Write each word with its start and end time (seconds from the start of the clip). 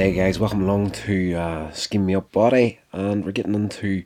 Hey 0.00 0.14
guys, 0.14 0.38
welcome 0.38 0.62
along 0.62 0.92
to 0.92 1.34
uh, 1.34 1.70
Skin 1.72 2.06
Me 2.06 2.14
Up 2.14 2.32
Body, 2.32 2.80
and 2.90 3.22
we're 3.22 3.32
getting 3.32 3.54
into 3.54 4.04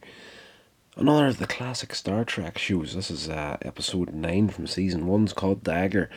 another 0.97 1.29
of 1.29 1.39
the 1.39 1.47
classic 1.47 1.95
Star 1.95 2.25
Trek 2.25 2.59
shows. 2.59 2.97
This 2.97 3.13
is 3.13 3.29
uh, 3.29 3.59
episode 3.63 4.13
9 4.13 4.49
from 4.49 4.67
season 4.67 5.07
1. 5.07 5.23
It's 5.23 5.33
called 5.33 5.63
Dagger 5.63 6.11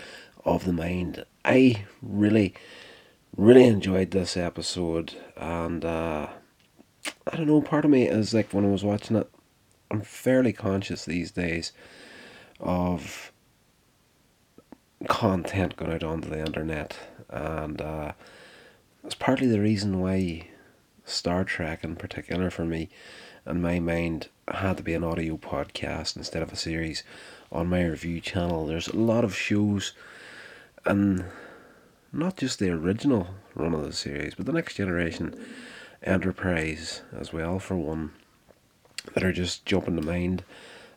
of 0.43 0.65
the 0.65 0.73
Mind. 0.73 1.23
I 1.45 1.85
really, 2.01 2.55
really 3.35 3.65
enjoyed 3.65 4.09
this 4.09 4.35
episode, 4.35 5.13
and 5.35 5.85
uh, 5.85 6.29
I 7.31 7.37
don't 7.37 7.45
know, 7.45 7.61
part 7.61 7.85
of 7.85 7.91
me 7.91 8.07
is 8.07 8.33
like 8.33 8.51
when 8.51 8.65
I 8.65 8.69
was 8.69 8.83
watching 8.83 9.15
it, 9.15 9.29
I'm 9.91 10.01
fairly 10.01 10.53
conscious 10.53 11.05
these 11.05 11.29
days 11.29 11.71
of 12.59 13.31
content 15.07 15.77
going 15.77 15.93
out 15.93 16.03
onto 16.03 16.29
the 16.29 16.39
internet, 16.39 16.97
and 17.29 17.79
it's 19.07 19.15
partly 19.15 19.47
the 19.47 19.61
reason 19.61 20.01
why 20.01 20.49
Star 21.05 21.45
Trek, 21.45 21.85
in 21.85 21.95
particular, 21.95 22.49
for 22.49 22.65
me, 22.65 22.89
in 23.45 23.61
my 23.61 23.79
mind, 23.79 24.27
had 24.49 24.75
to 24.75 24.83
be 24.83 24.93
an 24.93 25.03
audio 25.05 25.37
podcast 25.37 26.17
instead 26.17 26.41
of 26.43 26.51
a 26.51 26.57
series 26.57 27.03
on 27.49 27.69
my 27.69 27.85
review 27.85 28.19
channel. 28.19 28.67
There's 28.67 28.89
a 28.89 28.97
lot 28.97 29.23
of 29.23 29.33
shows, 29.33 29.93
and 30.85 31.23
not 32.11 32.35
just 32.35 32.59
the 32.59 32.69
original 32.69 33.29
run 33.55 33.73
of 33.73 33.85
the 33.85 33.93
series, 33.93 34.35
but 34.35 34.45
the 34.45 34.51
next 34.51 34.75
generation, 34.75 35.39
Enterprise 36.03 37.01
as 37.17 37.31
well, 37.31 37.59
for 37.59 37.77
one, 37.77 38.11
that 39.13 39.23
are 39.23 39.31
just 39.31 39.65
jumping 39.65 39.95
to 39.95 40.01
mind 40.01 40.43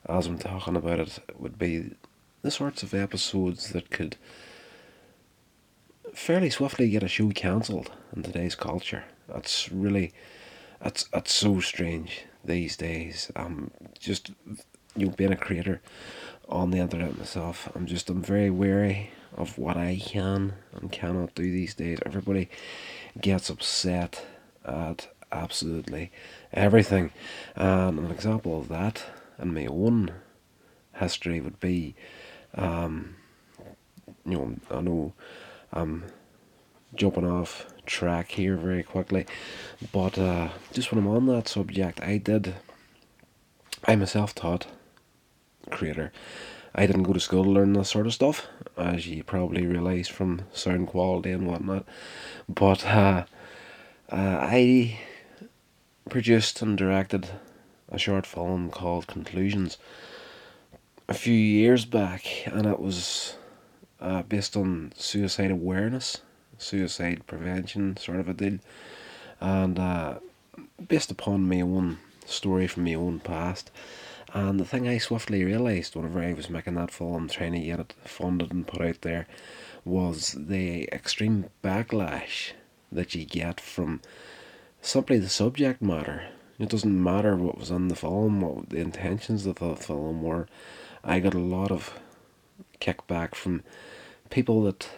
as 0.08 0.27
I'm 0.27 0.36
talking 0.36 0.75
about 0.75 0.98
it, 0.98 1.20
would 1.38 1.61
be 1.61 1.92
the 2.42 2.50
sorts 2.50 2.83
of 2.83 2.92
episodes 2.92 3.70
that 3.70 3.91
could 3.91 4.16
fairly 6.14 6.50
swiftly 6.50 6.91
get 6.91 7.03
a 7.03 7.08
show 7.08 7.30
cancelled 7.30 7.91
in 8.14 8.22
today's 8.22 8.55
culture. 8.55 9.05
That's 9.28 9.70
really, 9.70 10.12
that's 10.83 11.05
that's 11.05 11.33
so 11.33 11.61
strange 11.61 12.25
these 12.44 12.77
days. 12.77 13.30
I'm 13.36 13.70
just, 13.98 14.31
you 14.97 15.06
know, 15.06 15.12
being 15.12 15.33
a 15.33 15.36
creator 15.36 15.81
on 16.48 16.70
the 16.70 16.78
internet 16.78 17.19
myself, 17.19 17.70
I'm 17.75 17.86
just 17.86 18.11
I'm 18.11 18.22
very 18.22 18.50
wary 18.50 19.11
of 19.36 19.58
what 19.58 19.77
I 19.77 20.00
can 20.05 20.55
and 20.75 20.91
cannot 20.91 21.34
do 21.34 21.50
these 21.50 21.75
days. 21.75 21.98
Everybody 22.05 22.48
gets 23.20 23.48
upset 23.48 24.27
at 24.64 25.08
absolutely 25.33 26.11
everything, 26.53 27.12
and 27.55 27.98
an 27.98 28.11
example 28.11 28.58
of 28.58 28.69
that 28.69 29.05
in 29.38 29.55
my 29.55 29.66
own 29.66 30.12
history 30.94 31.41
would 31.41 31.61
be, 31.61 31.94
um, 32.55 33.14
you 34.27 34.33
know, 34.33 34.56
I 34.70 34.81
know 34.81 35.12
I'm 35.72 36.04
jumping 36.94 37.26
off 37.26 37.66
track 37.86 38.32
here 38.32 38.56
very 38.56 38.82
quickly, 38.82 39.26
but 39.92 40.18
uh, 40.18 40.48
just 40.72 40.90
when 40.90 40.98
I'm 40.98 41.08
on 41.08 41.26
that 41.26 41.48
subject, 41.48 42.00
I 42.00 42.18
did. 42.18 42.54
I'm 43.86 44.02
a 44.02 44.06
self-taught 44.06 44.66
creator. 45.70 46.12
I 46.74 46.86
didn't 46.86 47.04
go 47.04 47.12
to 47.12 47.20
school 47.20 47.44
to 47.44 47.50
learn 47.50 47.72
this 47.72 47.91
sort 47.91 48.06
of 48.06 48.14
stuff, 48.14 48.46
as 48.76 49.06
you 49.06 49.24
probably 49.24 49.66
realise 49.66 50.08
from 50.08 50.42
sound 50.52 50.88
quality 50.88 51.30
and 51.30 51.46
whatnot. 51.46 51.84
But 52.48 52.86
uh, 52.86 53.24
uh, 54.10 54.38
I 54.41 55.00
produced 56.08 56.62
and 56.62 56.76
directed 56.78 57.28
a 57.88 57.98
short 57.98 58.26
film 58.26 58.70
called 58.70 59.06
Conclusions 59.06 59.78
a 61.08 61.14
few 61.14 61.34
years 61.34 61.84
back, 61.84 62.24
and 62.46 62.66
it 62.66 62.78
was 62.78 63.36
uh, 64.01 64.23
based 64.23 64.56
on 64.56 64.93
suicide 64.97 65.50
awareness, 65.50 66.22
suicide 66.59 67.27
prevention 67.27 67.97
sort 67.97 68.21
of 68.21 68.28
a 68.28 68.34
deal, 68.34 68.59
and 69.41 69.78
uh, 69.78 70.15
based 70.88 71.11
upon 71.11 71.49
my 71.49 71.61
own 71.61 71.99
story 72.27 72.66
from 72.66 72.84
my 72.84 72.94
own 72.94 73.21
past. 73.21 73.71
And 74.33 74.60
the 74.60 74.65
thing 74.65 74.87
I 74.87 74.99
swiftly 74.99 75.43
realised 75.43 75.97
whenever 75.97 76.21
I 76.21 76.33
was 76.33 76.49
making 76.49 76.75
that 76.75 76.93
film, 76.93 77.28
trying 77.28 77.53
to 77.53 77.60
get 77.60 77.81
it 77.81 77.94
funded 78.05 78.53
and 78.53 78.66
put 78.66 78.81
out 78.81 79.00
there, 79.03 79.27
was 79.84 80.37
the 80.39 80.84
extreme 80.93 81.47
backlash 81.65 82.53
that 82.93 83.15
you 83.15 83.25
get 83.25 83.60
from 83.60 84.00
simply 84.81 85.19
the 85.19 85.28
subject 85.28 85.83
matter. 85.83 86.28
It 86.59 86.69
doesn't 86.69 87.03
matter 87.03 87.37
what 87.37 87.59
was 87.59 87.71
in 87.71 87.89
the 87.89 87.97
film, 87.97 88.41
what 88.41 88.69
the 88.69 88.78
intentions 88.78 89.47
of 89.47 89.56
the 89.56 89.75
film 89.75 90.22
were. 90.22 90.47
I 91.03 91.19
got 91.19 91.34
a 91.34 91.39
lot 91.39 91.71
of 91.71 91.99
kickback 92.80 93.34
from 93.34 93.62
people 94.30 94.62
that 94.64 94.88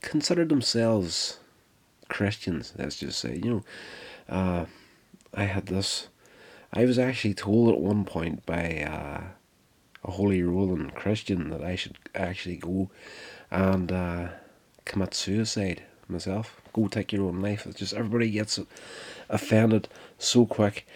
consider 0.00 0.44
themselves 0.44 1.38
Christians, 2.08 2.72
let's 2.76 2.96
just 2.96 3.18
say. 3.18 3.36
You 3.36 3.50
know, 3.50 3.64
uh, 4.28 4.66
I 5.34 5.44
had 5.44 5.66
this. 5.66 6.08
I 6.72 6.84
was 6.84 6.98
actually 6.98 7.34
told 7.34 7.72
at 7.74 7.80
one 7.80 8.04
point 8.04 8.44
by 8.44 8.82
uh, 8.82 9.22
a 10.04 10.10
holy 10.10 10.42
rolling 10.42 10.90
Christian 10.90 11.50
that 11.50 11.62
I 11.62 11.76
should 11.76 11.98
actually 12.14 12.56
go 12.56 12.90
and 13.50 13.90
uh, 13.90 14.28
commit 14.84 15.14
suicide 15.14 15.82
myself. 16.08 16.60
Go 16.72 16.88
take 16.88 17.12
your 17.12 17.26
own 17.26 17.40
life. 17.40 17.66
It's 17.66 17.78
just 17.78 17.94
everybody 17.94 18.30
gets 18.30 18.58
offended 19.28 19.88
so 20.18 20.46
quick 20.46 20.86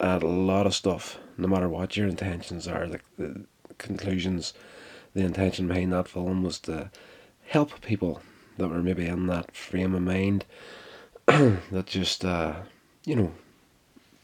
at 0.00 0.22
a 0.22 0.28
lot 0.28 0.66
of 0.66 0.74
stuff, 0.74 1.18
no 1.36 1.48
matter 1.48 1.68
what 1.68 1.96
your 1.96 2.08
intentions 2.08 2.66
are. 2.66 2.86
The, 2.88 3.00
the 3.18 3.44
conclusions, 3.78 4.52
the 5.14 5.22
intention 5.22 5.68
behind 5.68 5.92
that 5.92 6.08
film 6.08 6.42
was 6.42 6.58
to 6.60 6.90
help 7.46 7.80
people 7.82 8.22
that 8.56 8.68
were 8.68 8.82
maybe 8.82 9.06
in 9.06 9.26
that 9.26 9.54
frame 9.54 9.94
of 9.94 10.02
mind 10.02 10.44
that 11.26 11.86
just, 11.86 12.24
uh, 12.24 12.54
you 13.04 13.16
know, 13.16 13.32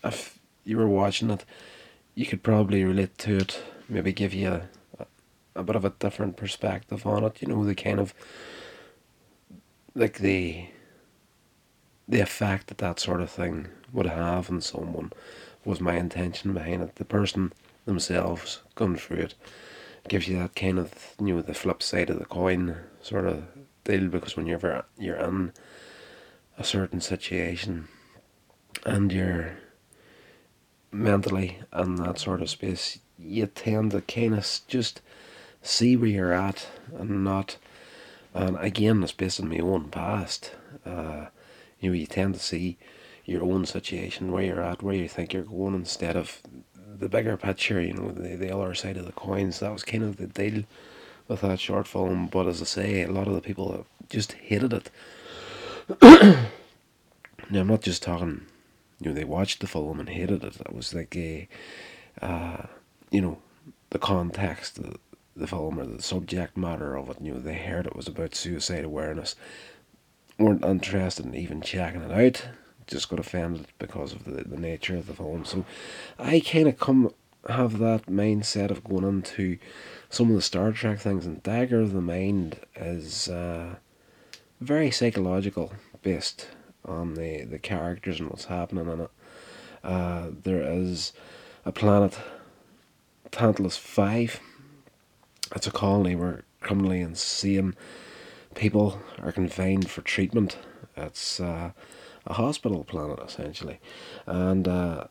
if 0.05 0.39
you 0.65 0.77
were 0.77 0.89
watching 0.89 1.31
it, 1.31 1.45
you 2.15 2.27
could 2.27 2.43
probably 2.43 2.85
relate 2.85 3.17
to 3.19 3.37
it, 3.37 3.63
maybe 3.89 4.13
give 4.13 4.35
you 4.35 4.63
a, 4.99 5.07
a 5.55 5.63
bit 5.63 5.77
of 5.77 5.85
a 5.85 5.93
different 5.99 6.37
perspective 6.37 7.07
on 7.07 7.25
it, 7.25 7.41
you 7.41 7.49
know, 7.49 7.65
the 7.65 7.75
kind 7.75 8.01
of, 8.01 8.15
like 9.95 10.19
the, 10.19 10.67
the 12.07 12.21
effect 12.21 12.69
that 12.69 12.79
that 12.79 13.01
sort 13.01 13.21
of 13.21 13.31
thing 13.31 13.69
would 13.93 14.07
have 14.07 14.51
on 14.51 14.61
someone 14.61 15.13
was 15.65 15.81
my 15.81 15.97
intention 15.97 16.53
behind 16.53 16.83
it. 16.83 16.97
The 16.97 17.05
person 17.05 17.53
themselves 17.85 18.63
going 18.75 18.97
through 18.97 19.19
it 19.19 19.35
gives 20.09 20.29
you 20.29 20.39
that 20.39 20.55
kind 20.55 20.79
of 20.79 21.15
you 21.21 21.35
know 21.35 21.43
the 21.43 21.55
flip 21.55 21.83
side 21.83 22.11
of 22.11 22.19
the 22.19 22.25
coin 22.25 22.77
sort 23.01 23.27
of 23.27 23.45
deal 23.85 24.09
because 24.09 24.37
when 24.37 24.47
you're 24.47 24.85
you're 24.99 25.17
in 25.17 25.53
a 26.59 26.65
certain 26.65 27.01
situation 27.01 27.89
and 28.85 29.13
you're 29.13 29.59
mentally 30.91 31.59
in 31.77 31.97
that 31.97 32.19
sort 32.19 32.43
of 32.43 32.51
space 32.51 32.99
you 33.19 33.47
tend 33.47 33.91
to 33.91 34.01
kind 34.03 34.35
of 34.35 34.61
just 34.69 35.01
see 35.63 35.97
where 35.97 36.09
you're 36.09 36.33
at 36.33 36.69
and 36.97 37.25
not 37.25 37.57
and 38.35 38.57
again 38.59 39.03
it's 39.03 39.13
based 39.13 39.41
on 39.41 39.49
my 39.49 39.59
own 39.59 39.89
past 39.89 40.53
uh, 40.87 41.27
you 41.81 41.91
know 41.91 41.95
you 41.95 42.07
tend 42.07 42.35
to 42.35 42.41
see 42.41 42.79
your 43.25 43.43
own 43.43 43.67
situation 43.67 44.33
where 44.33 44.45
you're 44.45 44.63
at 44.63 44.83
where 44.83 44.95
you 44.95 45.09
think 45.09 45.33
you're 45.33 45.43
going 45.43 45.75
instead 45.75 46.17
of 46.17 46.41
the 46.99 47.09
bigger 47.09 47.37
picture, 47.37 47.81
you 47.81 47.95
know, 47.95 48.11
the, 48.11 48.37
the 48.37 48.55
other 48.55 48.75
side 48.75 48.97
of 48.97 49.07
the 49.07 49.13
coins. 49.13 49.61
That 49.61 49.73
was 49.73 49.85
kind 49.85 50.03
of 50.03 50.17
the 50.17 50.27
deal 50.27 50.65
with 51.27 51.43
that 51.43 51.61
short 51.61 51.87
film. 51.87 52.27
But 52.27 52.47
as 52.47 52.61
I 52.61 52.65
say, 52.65 53.03
a 53.03 53.11
lot 53.11 53.29
of 53.29 53.35
the 53.35 53.41
people 53.41 53.87
just 54.09 54.33
hated 54.33 54.73
it. 54.73 54.91
now, 56.03 57.61
I'm 57.61 57.67
not 57.67 57.83
just 57.83 58.03
talking, 58.03 58.43
you 59.01 59.09
know, 59.09 59.15
they 59.15 59.25
watched 59.25 59.61
the 59.61 59.67
film 59.67 60.01
and 60.01 60.09
hated 60.09 60.45
it. 60.45 60.57
It 60.61 60.75
was 60.75 60.95
like 60.95 61.17
a, 61.17 61.49
uh, 62.21 62.67
you 63.11 63.21
know, 63.21 63.39
the 63.91 63.99
context 63.99 64.79
of 64.79 64.99
the 65.37 65.47
film 65.47 65.79
or 65.79 65.87
the 65.87 66.03
subject 66.03 66.57
matter 66.57 66.97
of 66.97 67.09
it. 67.11 67.19
You 67.21 67.35
know, 67.35 67.41
they 67.41 67.55
heard 67.55 67.87
it 67.87 67.97
was 67.97 68.09
about 68.09 68.35
suicide 68.35 68.85
awareness, 68.85 69.37
weren't 70.39 70.65
interested 70.65 71.27
in 71.27 71.35
even 71.35 71.61
checking 71.61 72.03
it 72.03 72.13
out 72.13 72.49
just 72.89 73.09
got 73.09 73.21
offended 73.21 73.67
because 73.79 74.13
of 74.13 74.25
the, 74.25 74.43
the 74.43 74.59
nature 74.59 74.97
of 74.97 75.07
the 75.07 75.15
film. 75.15 75.45
So 75.45 75.65
I 76.19 76.41
kind 76.41 76.67
of 76.69 76.79
come 76.79 77.13
have 77.49 77.79
that 77.79 78.07
mindset 78.07 78.71
of 78.71 78.85
going 78.85 79.05
into 79.05 79.59
some 80.11 80.29
of 80.29 80.35
the 80.35 80.43
Star 80.43 80.73
Trek 80.73 80.99
things, 80.99 81.25
and 81.25 81.43
Dagger 81.43 81.81
of 81.81 81.93
the 81.93 82.01
Mind 82.01 82.59
is 82.75 83.29
uh, 83.29 83.77
very 84.61 84.91
psychological, 84.91 85.73
based 86.03 86.49
on 86.85 87.15
the, 87.15 87.45
the 87.45 87.59
characters 87.59 88.21
and 88.21 88.31
what's 88.31 88.47
happening 88.47 88.89
in 88.89 89.01
it. 89.01 89.11
Uh, 89.85 90.29
there 90.43 90.63
is 90.63 91.13
a 91.65 91.73
planet, 91.73 92.19
Tantalus 93.31 93.77
5. 93.77 94.41
It's 95.55 95.67
a 95.67 95.71
colony 95.71 96.17
where 96.17 96.43
criminally 96.61 97.01
insane 97.01 97.77
people 98.55 99.01
are 99.23 99.33
confined 99.33 99.89
for 99.89 100.03
treatment. 100.03 100.59
It's 100.97 101.41
uh, 101.41 101.71
a 102.29 102.35
hospital 102.35 102.85
planet 102.85 103.19
essentially, 103.25 103.81
and 104.27 104.69
uh, 104.69 105.05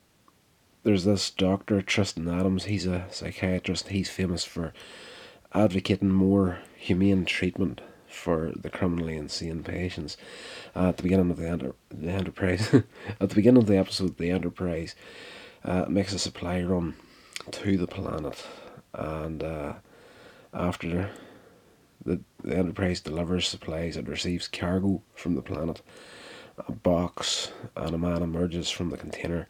there's 0.84 1.04
this 1.04 1.30
doctor 1.30 1.82
Tristan 1.82 2.30
Adams. 2.30 2.66
He's 2.66 2.86
a 2.86 3.06
psychiatrist. 3.10 3.90
He's 3.90 4.10
famous 4.10 4.46
for 4.46 4.72
advocating 5.54 6.12
more 6.12 6.60
humane 6.78 7.26
treatment 7.26 7.82
for 8.08 8.54
the 8.56 8.70
criminally 8.70 9.18
insane 9.18 9.64
patients. 9.64 10.16
Uh, 10.76 10.90
at 10.90 10.98
the 10.98 11.04
beginning 11.04 11.30
of 11.30 11.38
the, 11.38 11.48
enter- 11.50 11.76
the 11.90 12.10
Enterprise, 12.10 12.74
at 13.20 13.30
the 13.30 13.36
beginning 13.36 13.62
of 13.62 13.68
the 13.68 13.78
episode, 13.78 14.18
the 14.18 14.32
Enterprise 14.32 14.96
uh, 15.66 15.86
makes 15.90 16.14
a 16.14 16.20
supply 16.20 16.62
run 16.62 16.96
to 17.52 17.78
the 17.78 17.88
planet, 17.88 18.46
and 18.94 19.44
uh, 19.44 19.74
after 20.54 21.10
the, 22.06 22.22
the 22.44 22.56
Enterprise 22.56 23.02
delivers 23.02 23.48
supplies, 23.48 23.98
it 23.98 24.08
receives 24.08 24.48
cargo 24.48 25.02
from 25.14 25.36
the 25.36 25.42
planet. 25.42 25.82
A 26.66 26.72
box 26.72 27.52
and 27.76 27.94
a 27.94 27.98
man 27.98 28.24
emerges 28.24 28.70
from 28.70 28.90
the 28.90 28.98
container. 28.98 29.48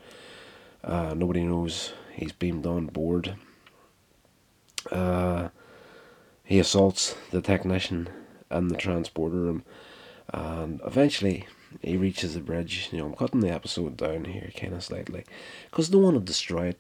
Uh, 0.84 1.14
nobody 1.16 1.44
knows 1.44 1.94
he's 2.14 2.32
beamed 2.32 2.66
on 2.66 2.88
board. 2.88 3.36
Uh, 4.92 5.50
he 6.44 6.60
assaults 6.60 7.16
the 7.32 7.42
technician 7.42 8.10
and 8.50 8.72
the 8.72 8.78
transporter 8.78 9.36
room, 9.36 9.64
and 10.34 10.82
eventually 10.86 11.46
he 11.82 11.98
reaches 11.98 12.34
the 12.34 12.40
bridge. 12.40 12.90
You 12.92 13.00
know, 13.00 13.06
I'm 13.08 13.16
cutting 13.16 13.42
the 13.42 13.54
episode 13.54 13.98
down 13.98 14.26
here 14.26 14.50
kind 14.56 14.74
of 14.74 14.84
slightly 14.84 15.24
because 15.70 15.90
I 15.90 15.94
don't 15.94 16.04
want 16.04 16.16
to 16.16 16.22
destroy 16.22 16.68
it 16.68 16.80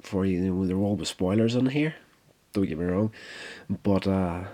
for 0.00 0.24
you. 0.24 0.38
you 0.42 0.52
know, 0.52 0.66
there 0.66 0.76
will 0.76 0.96
be 0.96 1.04
spoilers 1.04 1.54
in 1.54 1.66
here. 1.66 1.94
Don't 2.52 2.66
get 2.66 2.78
me 2.78 2.86
wrong, 2.86 3.12
but 3.82 4.06
uh, 4.06 4.44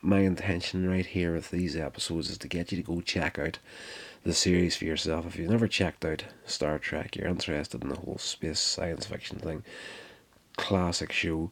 my 0.00 0.20
intention 0.20 0.88
right 0.88 1.04
here 1.04 1.34
with 1.34 1.50
these 1.50 1.76
episodes 1.76 2.30
is 2.30 2.38
to 2.38 2.48
get 2.48 2.72
you 2.72 2.78
to 2.78 2.82
go 2.82 3.00
check 3.00 3.38
out 3.38 3.58
the 4.24 4.34
series 4.34 4.76
for 4.76 4.84
yourself. 4.84 5.26
If 5.26 5.36
you've 5.36 5.50
never 5.50 5.68
checked 5.68 6.04
out 6.04 6.24
Star 6.44 6.78
Trek, 6.78 7.16
you're 7.16 7.28
interested 7.28 7.82
in 7.82 7.88
the 7.88 7.96
whole 7.96 8.18
space 8.18 8.60
science 8.60 9.06
fiction 9.06 9.38
thing, 9.38 9.62
classic 10.56 11.12
show. 11.12 11.50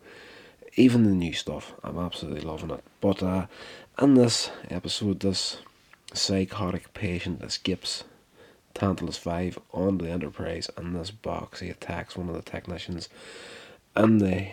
Even 0.75 1.05
the 1.05 1.11
new 1.11 1.33
stuff, 1.33 1.75
I'm 1.83 1.99
absolutely 1.99 2.43
loving 2.43 2.71
it. 2.71 2.85
But 3.01 3.23
uh, 3.23 3.47
in 4.01 4.15
this 4.15 4.51
episode, 4.69 5.21
this 5.21 5.59
psychotic 6.13 6.93
patient 6.93 7.43
escapes 7.43 8.05
Tantalus 8.75 9.17
5 9.17 9.59
on 9.73 9.99
the 9.99 10.11
Enterprise 10.11 10.69
in 10.77 10.93
this 10.93 11.11
box. 11.11 11.61
He 11.61 11.71
attacks 11.71 12.17
one 12.17 12.29
of 12.29 12.35
the 12.35 12.43
technicians 12.43 13.09
in 13.97 14.19
the, 14.19 14.49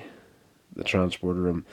the 0.73 0.85
transporter 0.85 1.41
room 1.41 1.65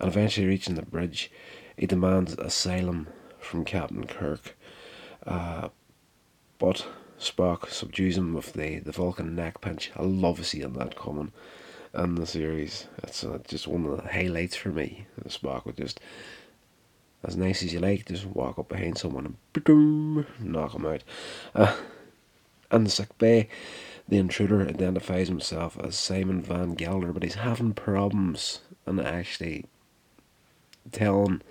and 0.00 0.08
eventually 0.08 0.46
reaching 0.46 0.74
the 0.74 0.82
bridge 0.82 1.30
he 1.76 1.86
demands 1.86 2.34
asylum 2.34 3.06
from 3.38 3.64
Captain 3.64 4.06
Kirk, 4.06 4.56
uh, 5.26 5.68
but 6.58 6.86
Spock 7.18 7.68
subdues 7.70 8.16
him 8.16 8.34
with 8.34 8.52
the, 8.52 8.78
the 8.78 8.92
Vulcan 8.92 9.34
neck 9.34 9.60
pinch. 9.60 9.90
I 9.96 10.02
love 10.02 10.44
seeing 10.46 10.72
that 10.74 10.96
coming 10.96 11.32
in 11.94 12.14
the 12.14 12.26
series. 12.26 12.86
It's 13.02 13.24
uh, 13.24 13.38
just 13.46 13.66
one 13.66 13.86
of 13.86 13.96
the 14.02 14.08
highlights 14.12 14.56
for 14.56 14.68
me. 14.68 15.06
Spock 15.26 15.64
would 15.64 15.76
just, 15.76 16.00
as 17.24 17.36
nice 17.36 17.62
as 17.62 17.72
you 17.72 17.80
like, 17.80 18.06
just 18.06 18.26
walk 18.26 18.58
up 18.58 18.68
behind 18.68 18.98
someone 18.98 19.36
and 19.54 20.26
knock 20.40 20.74
him 20.74 20.86
out. 20.86 21.02
Uh, 21.54 21.76
in 22.70 22.84
the 22.84 22.90
sick 22.90 23.16
bay, 23.18 23.48
the 24.08 24.18
intruder 24.18 24.66
identifies 24.66 25.28
himself 25.28 25.78
as 25.82 25.96
Simon 25.96 26.40
Van 26.40 26.74
Gelder, 26.74 27.12
but 27.12 27.22
he's 27.22 27.34
having 27.34 27.72
problems 27.72 28.60
and 28.86 29.00
actually 29.00 29.64
telling 30.92 31.42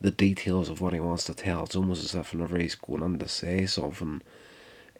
the 0.00 0.10
details 0.10 0.68
of 0.68 0.80
what 0.80 0.92
he 0.92 1.00
wants 1.00 1.24
to 1.24 1.34
tell. 1.34 1.64
It's 1.64 1.76
almost 1.76 2.04
as 2.04 2.14
if 2.14 2.32
whenever 2.32 2.58
he's 2.58 2.74
going 2.74 3.02
on 3.02 3.18
to 3.18 3.28
say 3.28 3.66
something, 3.66 4.22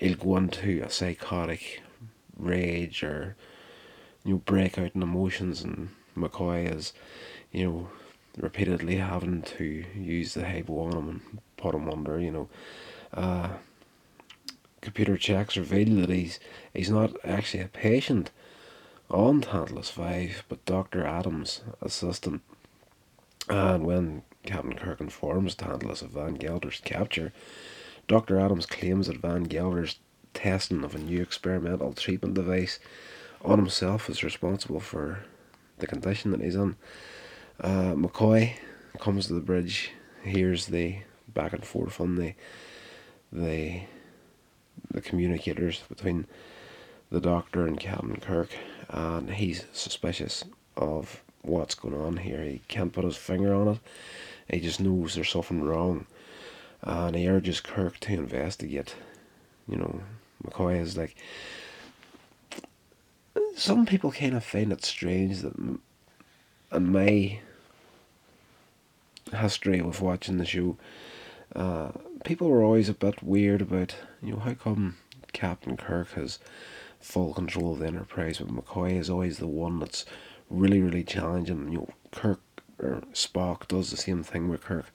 he'll 0.01 0.17
go 0.17 0.37
into 0.37 0.83
a 0.83 0.91
psychotic 0.91 1.83
rage 2.37 3.03
or 3.03 3.37
you 4.25 4.33
know 4.35 4.43
break 4.45 4.79
out 4.79 4.93
in 4.95 5.03
emotions, 5.03 5.63
and 5.63 5.91
McCoy 6.17 6.75
is 6.75 6.93
you 7.53 7.65
know 7.65 7.89
repeatedly 8.37 8.97
having 8.97 9.43
to 9.43 9.85
use 9.97 10.35
the 10.35 10.47
hypo 10.47 10.81
on 10.81 10.93
him 10.93 11.09
and 11.09 11.39
put 11.57 11.75
him 11.75 11.89
under. 11.89 12.19
You 12.19 12.31
know, 12.31 12.49
uh, 13.15 13.49
computer 14.81 15.17
checks 15.17 15.57
reveal 15.57 16.01
that 16.01 16.11
he's 16.11 16.41
he's 16.75 16.91
not 16.91 17.13
actually 17.25 17.63
a 17.63 17.69
patient 17.69 18.31
on 19.11 19.41
Tantalus 19.41 19.91
Five, 19.91 20.45
but 20.49 20.65
Doctor 20.65 21.07
Adams' 21.07 21.63
assistant. 21.81 22.43
And 23.49 23.87
when 23.87 24.23
Captain 24.49 24.73
Kirk 24.73 24.99
informs 25.03 25.55
Tantalus 25.55 26.01
of 26.01 26.13
Van 26.13 26.35
Gelder's 26.35 26.81
capture. 26.81 27.35
Dr. 28.07 28.41
Adams 28.41 28.65
claims 28.65 29.07
that 29.07 29.19
Van 29.19 29.45
Gelder's 29.45 29.99
testing 30.33 30.85
of 30.85 30.95
a 30.95 30.99
new 30.99 31.21
experimental 31.21 31.93
treatment 31.93 32.33
device 32.33 32.79
on 33.45 33.59
himself 33.59 34.09
is 34.09 34.25
responsible 34.25 34.81
for 34.81 35.19
the 35.81 35.87
condition 35.87 36.31
that 36.31 36.41
he's 36.41 36.55
in. 36.55 36.77
Uh, 37.61 37.93
McCoy 37.93 38.55
comes 38.99 39.27
to 39.27 39.35
the 39.35 39.41
bridge, 39.41 39.91
hears 40.25 40.67
the 40.67 41.01
back 41.29 41.53
and 41.53 41.67
forth 41.67 42.01
on 42.01 42.17
the 42.17 42.33
the 43.31 43.83
the 44.91 45.03
communicators 45.03 45.83
between 45.91 46.27
the 47.11 47.21
doctor 47.21 47.67
and 47.67 47.79
Captain 47.79 48.17
Kirk, 48.17 48.49
and 48.89 49.29
he's 49.29 49.67
suspicious 49.75 50.43
of 50.75 51.23
what's 51.43 51.75
going 51.75 51.95
on 51.95 52.17
here. 52.17 52.43
He 52.43 52.63
can't 52.69 52.95
put 52.95 53.05
his 53.05 53.17
finger 53.17 53.55
on 53.55 53.69
it. 53.69 53.79
He 54.49 54.61
just 54.61 54.81
knows 54.81 55.15
there's 55.15 55.31
something 55.31 55.63
wrong. 55.63 56.07
And 56.83 57.17
he 57.17 57.29
urges 57.29 57.61
Kirk 57.61 57.99
to 58.01 58.13
investigate. 58.13 58.95
You 59.69 59.77
know, 59.77 60.01
McCoy 60.45 60.81
is 60.81 60.97
like. 60.97 61.17
Some 63.57 63.87
people 63.87 64.13
kind 64.13 64.35
of 64.35 64.45
find 64.45 64.73
it 64.73 64.85
strange 64.85 65.41
that 65.41 65.57
in 65.59 66.93
my 66.93 67.41
history 69.35 69.83
with 69.83 70.01
watching 70.01 70.39
the 70.39 70.47
show, 70.47 70.77
uh, 71.57 71.91
people 72.25 72.49
were 72.49 72.63
always 72.63 72.89
a 72.89 72.95
bit 72.95 73.23
weird 73.23 73.61
about, 73.61 73.97
you 74.23 74.33
know, 74.33 74.39
how 74.39 74.55
come 74.55 74.97
Captain 75.33 75.77
Kirk 75.77 76.13
has 76.13 76.39
full 77.01 77.35
control 77.35 77.73
of 77.73 77.81
the 77.81 77.87
Enterprise, 77.87 78.39
but 78.39 78.49
McCoy 78.49 78.99
is 78.99 79.11
always 79.11 79.39
the 79.39 79.47
one 79.47 79.81
that's 79.81 80.05
really, 80.51 80.81
really 80.81 81.05
challenging. 81.05 81.73
You 81.73 81.79
know, 81.79 81.89
Kirk 82.13 82.41
or 82.79 83.03
Spock 83.13 83.69
does 83.69 83.91
the 83.91 83.97
same 83.97 84.23
thing 84.23 84.49
with 84.49 84.63
Kirk 84.63 84.87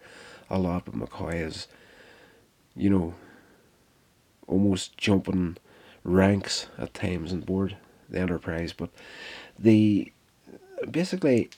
a 0.50 0.57
lot, 0.57 0.85
but 0.85 0.95
McCoy 0.95 1.45
is, 1.45 1.68
you 2.75 2.89
know, 2.89 3.15
almost 4.47 4.97
jumping 4.97 5.57
ranks 6.03 6.68
at 6.77 6.94
times 6.94 7.31
on 7.31 7.41
board 7.41 7.77
the 8.09 8.19
Enterprise. 8.19 8.74
But 8.74 8.89
the 9.57 10.12
basically 10.89 11.50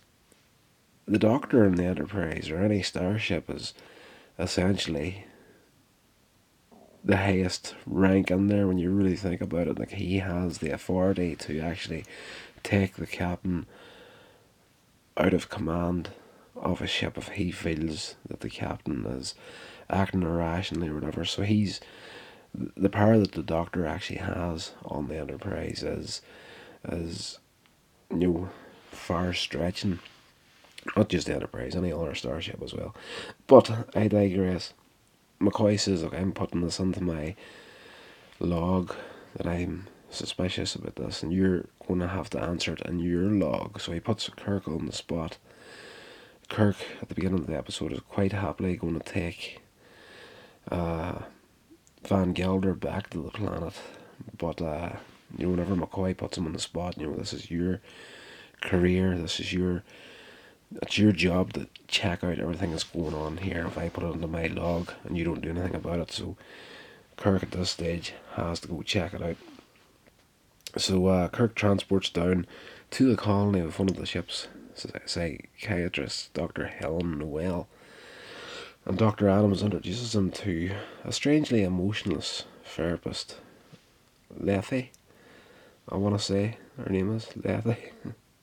the 1.07 1.19
Doctor 1.19 1.65
in 1.65 1.75
the 1.75 1.85
Enterprise 1.85 2.49
or 2.49 2.59
any 2.59 2.81
starship 2.81 3.49
is 3.49 3.73
essentially 4.39 5.25
the 7.03 7.17
highest 7.17 7.75
rank 7.85 8.31
in 8.31 8.47
there 8.47 8.67
when 8.67 8.79
you 8.79 8.89
really 8.89 9.15
think 9.15 9.41
about 9.41 9.67
it. 9.67 9.77
Like 9.77 9.91
he 9.91 10.19
has 10.19 10.57
the 10.57 10.71
authority 10.71 11.35
to 11.37 11.59
actually 11.59 12.05
take 12.63 12.95
the 12.95 13.05
captain 13.05 13.67
out 15.17 15.33
of 15.33 15.49
command 15.49 16.09
of 16.55 16.81
a 16.81 16.87
ship 16.87 17.17
if 17.17 17.29
he 17.29 17.51
feels 17.51 18.15
that 18.27 18.39
the 18.39 18.49
captain 18.49 19.05
is 19.05 19.35
acting 19.89 20.23
irrationally 20.23 20.89
or 20.89 20.95
whatever. 20.95 21.25
So 21.25 21.43
he's 21.43 21.79
the 22.53 22.89
power 22.89 23.17
that 23.17 23.33
the 23.33 23.43
doctor 23.43 23.85
actually 23.85 24.19
has 24.19 24.71
on 24.85 25.07
the 25.07 25.17
Enterprise 25.17 25.83
is 25.83 26.21
is 26.89 27.39
you 28.09 28.17
know 28.17 28.49
far 28.91 29.33
stretching. 29.33 29.99
Not 30.95 31.09
just 31.09 31.27
the 31.27 31.35
Enterprise, 31.35 31.75
any 31.75 31.91
other 31.91 32.13
starship 32.15 32.61
as 32.61 32.73
well. 32.73 32.95
But 33.47 33.89
I 33.95 34.07
digress. 34.07 34.73
McCoy 35.41 35.79
says, 35.79 36.03
Look, 36.03 36.13
I'm 36.13 36.31
putting 36.31 36.61
this 36.61 36.79
into 36.79 37.03
my 37.03 37.35
log 38.39 38.93
that 39.35 39.47
I'm 39.47 39.87
suspicious 40.09 40.75
about 40.75 40.95
this, 40.95 41.23
and 41.23 41.33
you're 41.33 41.65
going 41.87 41.99
to 41.99 42.07
have 42.07 42.29
to 42.31 42.41
answer 42.41 42.73
it 42.73 42.81
in 42.81 42.99
your 42.99 43.23
log. 43.23 43.79
So 43.79 43.91
he 43.91 43.99
puts 43.99 44.29
Kirk 44.29 44.67
on 44.67 44.85
the 44.85 44.91
spot. 44.91 45.37
Kirk, 46.49 46.77
at 47.01 47.09
the 47.09 47.15
beginning 47.15 47.39
of 47.39 47.47
the 47.47 47.57
episode, 47.57 47.91
is 47.91 47.99
quite 48.07 48.31
happily 48.31 48.77
going 48.77 48.99
to 48.99 49.11
take 49.11 49.61
uh, 50.71 51.19
Van 52.03 52.33
Gelder 52.33 52.73
back 52.73 53.09
to 53.09 53.21
the 53.21 53.31
planet. 53.31 53.73
But, 54.37 54.61
uh, 54.61 54.93
you 55.37 55.45
know, 55.45 55.51
whenever 55.51 55.75
McCoy 55.75 56.15
puts 56.15 56.37
him 56.37 56.45
on 56.45 56.53
the 56.53 56.59
spot, 56.59 56.97
you 56.97 57.07
know, 57.07 57.15
this 57.15 57.33
is 57.33 57.49
your 57.49 57.81
career, 58.61 59.17
this 59.17 59.39
is 59.39 59.53
your. 59.53 59.83
It's 60.81 60.97
your 60.97 61.11
job 61.11 61.53
to 61.53 61.67
check 61.87 62.23
out 62.23 62.39
everything 62.39 62.71
that's 62.71 62.83
going 62.83 63.13
on 63.13 63.37
here. 63.37 63.65
If 63.67 63.77
I 63.77 63.87
put 63.87 64.03
it 64.03 64.13
into 64.13 64.27
my 64.27 64.47
log 64.47 64.91
and 65.03 65.15
you 65.15 65.23
don't 65.23 65.39
do 65.39 65.51
anything 65.51 65.75
about 65.75 65.99
it, 65.99 66.11
so 66.11 66.37
Kirk 67.17 67.43
at 67.43 67.51
this 67.51 67.69
stage 67.69 68.13
has 68.33 68.59
to 68.61 68.67
go 68.67 68.81
check 68.81 69.13
it 69.13 69.21
out. 69.21 69.37
So 70.77 71.07
uh, 71.07 71.29
Kirk 71.29 71.55
transports 71.55 72.09
down 72.09 72.45
to 72.91 73.09
the 73.09 73.15
colony 73.15 73.61
with 73.61 73.79
one 73.79 73.89
of 73.89 73.95
the 73.95 74.05
ship's 74.05 74.47
psychiatrist, 75.05 76.33
Dr. 76.33 76.67
Helen 76.67 77.17
Noel. 77.17 77.67
And 78.83 78.97
Dr. 78.97 79.29
Adams 79.29 79.63
introduces 79.63 80.13
him 80.13 80.31
to 80.31 80.71
a 81.03 81.11
strangely 81.11 81.63
emotionless 81.63 82.43
therapist, 82.63 83.37
Lethe. 84.37 84.89
I 85.89 85.95
want 85.95 86.17
to 86.17 86.23
say 86.23 86.57
her 86.77 86.91
name 86.91 87.15
is 87.15 87.29
Lethe. 87.37 87.77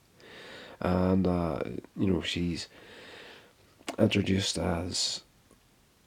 and, 0.81 1.27
uh, 1.27 1.59
you 1.95 2.07
know, 2.07 2.21
she's 2.21 2.67
introduced 3.99 4.57
as 4.57 5.21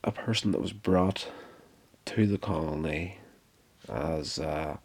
a 0.02 0.10
person 0.10 0.50
that 0.52 0.60
was 0.60 0.72
brought 0.72 1.28
to 2.06 2.26
the 2.26 2.38
colony 2.38 3.18
as 3.88 4.38
uh, 4.38 4.76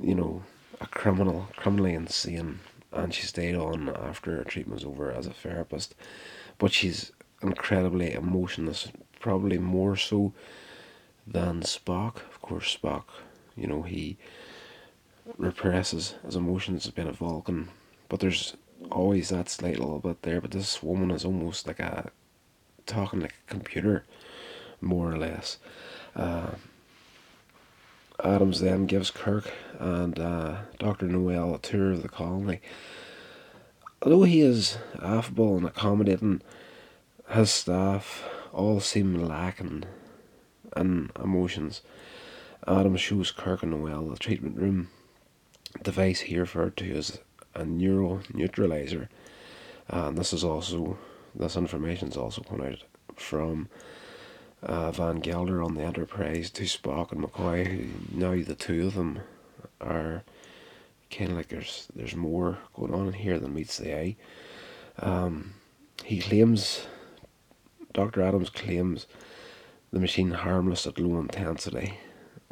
you 0.00 0.14
know 0.14 0.42
a 0.80 0.86
criminal, 0.86 1.48
criminally 1.56 1.94
insane, 1.94 2.60
and 2.92 3.12
she 3.12 3.22
stayed 3.22 3.54
on 3.54 3.88
after 3.88 4.36
her 4.36 4.44
treatment 4.44 4.76
was 4.76 4.84
over 4.84 5.10
as 5.10 5.26
a 5.26 5.32
therapist. 5.32 5.94
But 6.58 6.72
she's 6.72 7.12
incredibly 7.42 8.12
emotionless, 8.12 8.88
probably 9.20 9.58
more 9.58 9.96
so 9.96 10.32
than 11.26 11.60
Spock. 11.62 12.16
Of 12.16 12.40
course, 12.42 12.76
Spock, 12.76 13.04
you 13.56 13.66
know, 13.66 13.82
he 13.82 14.16
represses 15.36 16.14
his 16.24 16.36
emotions 16.36 16.86
as 16.86 16.92
being 16.92 17.08
a 17.08 17.12
Vulcan, 17.12 17.68
but 18.08 18.20
there's 18.20 18.56
always 18.90 19.28
that 19.28 19.48
slight 19.48 19.78
little 19.78 19.98
bit 19.98 20.22
there. 20.22 20.40
But 20.40 20.52
this 20.52 20.82
woman 20.82 21.10
is 21.10 21.24
almost 21.24 21.66
like 21.66 21.80
a 21.80 22.10
talking 22.86 23.20
like 23.20 23.34
a 23.46 23.50
computer, 23.50 24.04
more 24.80 25.12
or 25.12 25.18
less. 25.18 25.58
Uh, 26.16 26.52
Adams 28.22 28.60
then 28.60 28.86
gives 28.86 29.10
Kirk 29.10 29.50
and 29.78 30.18
uh, 30.18 30.56
Dr. 30.78 31.06
Noel 31.06 31.54
a 31.54 31.58
tour 31.58 31.92
of 31.92 32.02
the 32.02 32.08
colony. 32.08 32.60
Although 34.02 34.24
he 34.24 34.40
is 34.40 34.78
affable 35.00 35.56
and 35.56 35.66
accommodating, 35.66 36.42
his 37.30 37.50
staff 37.50 38.24
all 38.52 38.80
seem 38.80 39.14
lacking 39.14 39.84
in 40.76 41.10
emotions. 41.22 41.82
Adams 42.66 43.00
shows 43.00 43.30
Kirk 43.30 43.62
and 43.62 43.72
Noel 43.72 44.08
the 44.08 44.16
treatment 44.16 44.56
room 44.56 44.88
device 45.82 46.20
he 46.20 46.38
referred 46.38 46.76
to 46.78 46.96
as 46.96 47.20
a 47.54 47.64
neuro 47.64 48.20
neutralizer. 48.32 49.08
And 49.88 50.18
this 50.18 50.32
is 50.32 50.44
also 50.44 50.98
this 51.34 51.56
information 51.56 52.08
is 52.08 52.16
also 52.16 52.42
coming 52.42 52.72
out 52.72 52.82
from 53.16 53.68
uh, 54.62 54.90
Van 54.90 55.20
Gelder 55.20 55.62
on 55.62 55.74
the 55.74 55.82
Enterprise 55.82 56.50
to 56.50 56.64
Spock 56.64 57.12
and 57.12 57.22
McCoy. 57.22 58.12
Now 58.12 58.30
the 58.42 58.54
two 58.54 58.86
of 58.86 58.94
them 58.94 59.20
are 59.80 60.24
kind 61.10 61.30
of 61.30 61.36
like 61.36 61.48
there's 61.48 61.88
there's 61.94 62.16
more 62.16 62.58
going 62.74 62.92
on 62.94 63.08
in 63.08 63.12
here 63.14 63.38
than 63.38 63.54
meets 63.54 63.78
the 63.78 63.96
eye. 63.96 64.16
Um, 65.00 65.54
he 66.04 66.20
claims, 66.20 66.86
Dr. 67.92 68.22
Adams 68.22 68.50
claims, 68.50 69.06
the 69.92 70.00
machine 70.00 70.32
harmless 70.32 70.86
at 70.86 70.98
low 70.98 71.18
intensity, 71.20 71.98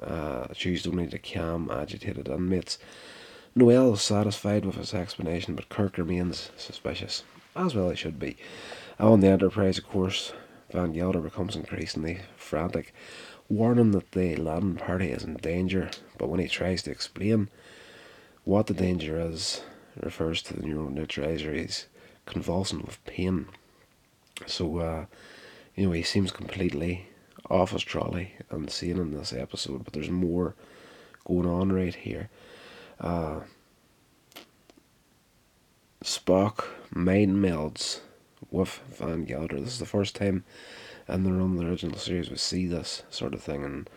uh, 0.02 0.46
it's 0.50 0.64
used 0.64 0.86
only 0.86 1.06
to 1.08 1.18
calm 1.18 1.70
agitated 1.70 2.28
inmates. 2.28 2.78
Noel 3.54 3.94
is 3.94 4.02
satisfied 4.02 4.64
with 4.64 4.76
his 4.76 4.92
explanation, 4.92 5.54
but 5.54 5.68
Kirk 5.70 5.96
remains 5.96 6.50
suspicious, 6.56 7.24
as 7.54 7.74
well 7.74 7.90
he 7.90 7.96
should 7.96 8.18
be. 8.18 8.36
On 9.00 9.20
the 9.20 9.28
Enterprise, 9.28 9.78
of 9.78 9.88
course, 9.88 10.32
Van 10.70 10.92
Gelder 10.92 11.20
becomes 11.20 11.56
increasingly 11.56 12.20
frantic, 12.36 12.92
warning 13.48 13.92
that 13.92 14.12
the 14.12 14.36
landing 14.36 14.76
party 14.76 15.10
is 15.10 15.24
in 15.24 15.34
danger, 15.34 15.90
but 16.18 16.28
when 16.28 16.40
he 16.40 16.48
tries 16.48 16.82
to 16.82 16.90
explain 16.90 17.48
what 18.44 18.66
the 18.66 18.74
danger 18.74 19.20
is, 19.20 19.62
refers 20.00 20.42
to 20.42 20.54
the 20.54 20.62
neuroneutralizer, 20.62 21.54
he's 21.54 21.86
convulsing 22.26 22.82
with 22.82 23.04
pain. 23.04 23.46
So, 24.46 24.78
uh, 24.78 25.06
you 25.74 25.86
know, 25.86 25.92
he 25.92 26.02
seems 26.02 26.30
completely 26.30 27.08
off 27.48 27.70
his 27.70 27.82
trolley 27.82 28.32
and 28.50 28.70
seen 28.70 28.98
in 28.98 29.12
this 29.12 29.32
episode, 29.32 29.84
but 29.84 29.92
there's 29.92 30.10
more 30.10 30.54
going 31.24 31.46
on 31.46 31.72
right 31.72 31.94
here. 31.94 32.28
Uh, 33.00 33.40
Spock 36.04 36.64
mind 36.90 37.36
melds 37.36 38.00
with 38.50 38.80
Van 38.90 39.24
Gelder. 39.24 39.60
This 39.60 39.74
is 39.74 39.78
the 39.78 39.86
first 39.86 40.14
time 40.14 40.44
in 41.08 41.24
the 41.24 41.32
run 41.32 41.52
of 41.52 41.58
the 41.58 41.68
original 41.68 41.98
series 41.98 42.30
we 42.30 42.36
see 42.36 42.66
this 42.66 43.02
sort 43.10 43.34
of 43.34 43.42
thing, 43.42 43.64
and 43.64 43.90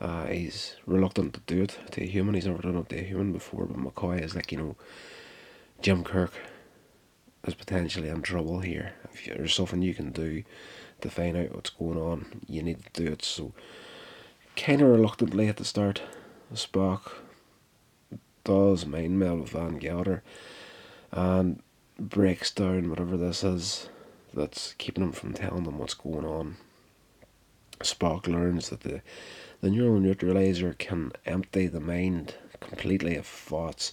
uh, 0.00 0.26
he's 0.26 0.76
reluctant 0.86 1.34
to 1.34 1.40
do 1.46 1.62
it 1.62 1.78
to 1.92 2.02
a 2.02 2.06
human. 2.06 2.34
He's 2.34 2.46
never 2.46 2.62
done 2.62 2.76
it 2.76 2.88
to 2.90 2.98
a 2.98 3.02
human 3.04 3.32
before, 3.32 3.66
but 3.66 3.76
McCoy 3.76 4.22
is 4.22 4.34
like, 4.34 4.52
you 4.52 4.58
know, 4.58 4.76
Jim 5.82 6.04
Kirk 6.04 6.32
is 7.46 7.54
potentially 7.54 8.08
in 8.08 8.22
trouble 8.22 8.60
here. 8.60 8.94
If 9.12 9.26
there's 9.26 9.54
something 9.54 9.82
you 9.82 9.94
can 9.94 10.12
do 10.12 10.42
to 11.00 11.10
find 11.10 11.36
out 11.36 11.54
what's 11.54 11.70
going 11.70 11.98
on, 11.98 12.42
you 12.46 12.62
need 12.62 12.84
to 12.84 13.04
do 13.04 13.12
it. 13.12 13.24
So, 13.24 13.52
kind 14.56 14.82
of 14.82 14.88
reluctantly 14.88 15.48
at 15.48 15.56
the 15.56 15.64
start, 15.64 16.02
Spock 16.54 17.12
does 18.44 18.86
mind 18.86 19.18
meld 19.18 19.40
with 19.40 19.50
Van 19.50 19.78
Gelder 19.78 20.22
and 21.12 21.62
breaks 22.00 22.50
down 22.50 22.88
whatever 22.88 23.16
this 23.16 23.44
is 23.44 23.88
that's 24.32 24.74
keeping 24.78 25.04
him 25.04 25.12
from 25.12 25.34
telling 25.34 25.64
them 25.64 25.78
what's 25.78 25.94
going 25.94 26.24
on. 26.24 26.56
Spock 27.80 28.26
learns 28.26 28.70
that 28.70 28.80
the 28.80 29.02
the 29.60 29.70
neural 29.70 30.00
neutralizer 30.00 30.74
can 30.78 31.12
empty 31.26 31.66
the 31.66 31.80
mind 31.80 32.34
completely 32.60 33.16
of 33.16 33.26
thoughts, 33.26 33.92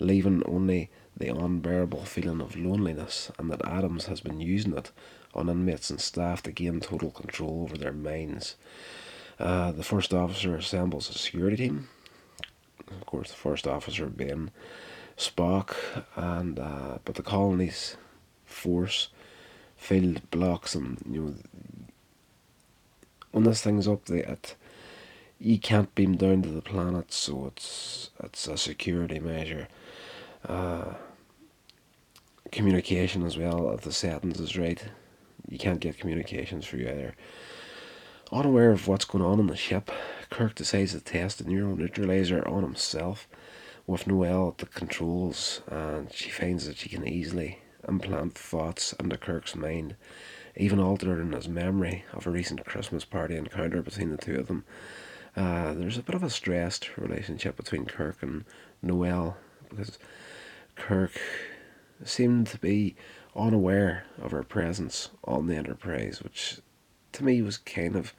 leaving 0.00 0.42
only 0.46 0.90
the 1.14 1.28
unbearable 1.28 2.04
feeling 2.06 2.40
of 2.40 2.56
loneliness, 2.56 3.30
and 3.38 3.50
that 3.50 3.66
Adams 3.66 4.06
has 4.06 4.20
been 4.20 4.40
using 4.40 4.76
it 4.76 4.90
on 5.34 5.50
inmates 5.50 5.90
and 5.90 6.00
staff 6.00 6.42
to 6.42 6.52
gain 6.52 6.80
total 6.80 7.10
control 7.10 7.62
over 7.62 7.76
their 7.76 7.92
minds. 7.92 8.56
Uh, 9.38 9.72
the 9.72 9.84
first 9.84 10.14
officer 10.14 10.56
assembles 10.56 11.10
a 11.10 11.18
security 11.18 11.56
team. 11.56 11.88
Of 12.90 13.06
course, 13.06 13.30
the 13.30 13.36
first 13.36 13.66
officer 13.66 14.06
being 14.06 14.50
Spock, 15.30 15.74
and 16.16 16.58
uh, 16.58 16.98
but 17.04 17.14
the 17.14 17.22
colony's 17.22 17.96
force 18.44 19.08
field 19.76 20.30
blocks 20.30 20.74
and 20.74 20.98
you 21.10 21.20
know 21.20 21.34
when 23.32 23.44
this 23.44 23.62
thing's 23.62 23.88
up 23.88 24.04
there, 24.04 24.22
it, 24.22 24.54
you 25.40 25.58
can't 25.58 25.94
beam 25.94 26.16
down 26.16 26.42
to 26.42 26.50
the 26.50 26.62
planet, 26.62 27.12
so 27.12 27.46
it's 27.46 28.10
it's 28.22 28.46
a 28.46 28.56
security 28.56 29.18
measure. 29.18 29.68
Uh, 30.46 30.94
communication 32.52 33.24
as 33.24 33.36
well, 33.36 33.72
if 33.72 33.80
the 33.80 33.92
settings 33.92 34.38
is 34.38 34.56
right, 34.56 34.84
you 35.48 35.58
can't 35.58 35.80
get 35.80 35.98
communications 35.98 36.66
through 36.66 36.80
either. 36.80 37.14
Unaware 38.30 38.70
of 38.70 38.86
what's 38.86 39.04
going 39.04 39.24
on 39.24 39.40
in 39.40 39.46
the 39.46 39.56
ship, 39.56 39.90
Kirk 40.30 40.54
decides 40.54 40.92
to 40.92 41.00
test 41.00 41.38
the 41.38 41.44
neural 41.44 41.76
neutralizer 41.76 42.46
on 42.46 42.62
himself 42.62 43.26
with 43.86 44.06
Noel 44.06 44.48
at 44.48 44.58
the 44.58 44.66
controls, 44.66 45.60
and 45.68 46.12
she 46.12 46.30
finds 46.30 46.66
that 46.66 46.76
she 46.76 46.88
can 46.88 47.06
easily 47.06 47.58
implant 47.88 48.34
thoughts 48.34 48.92
into 48.94 49.16
Kirk's 49.16 49.56
mind, 49.56 49.96
even 50.56 50.78
altering 50.78 51.32
his 51.32 51.48
memory 51.48 52.04
of 52.12 52.26
a 52.26 52.30
recent 52.30 52.64
Christmas 52.64 53.04
party 53.04 53.36
encounter 53.36 53.82
between 53.82 54.10
the 54.10 54.16
two 54.16 54.36
of 54.36 54.46
them. 54.46 54.64
Uh, 55.36 55.72
there's 55.72 55.98
a 55.98 56.02
bit 56.02 56.14
of 56.14 56.22
a 56.22 56.30
stressed 56.30 56.96
relationship 56.96 57.56
between 57.56 57.86
Kirk 57.86 58.22
and 58.22 58.44
Noel 58.82 59.36
because 59.68 59.98
Kirk 60.76 61.18
seemed 62.04 62.46
to 62.48 62.58
be 62.58 62.96
unaware 63.34 64.04
of 64.20 64.32
her 64.32 64.42
presence 64.42 65.10
on 65.24 65.46
the 65.46 65.56
Enterprise, 65.56 66.22
which 66.22 66.60
to 67.12 67.24
me 67.24 67.40
was 67.42 67.56
kind 67.56 67.96
of, 67.96 68.14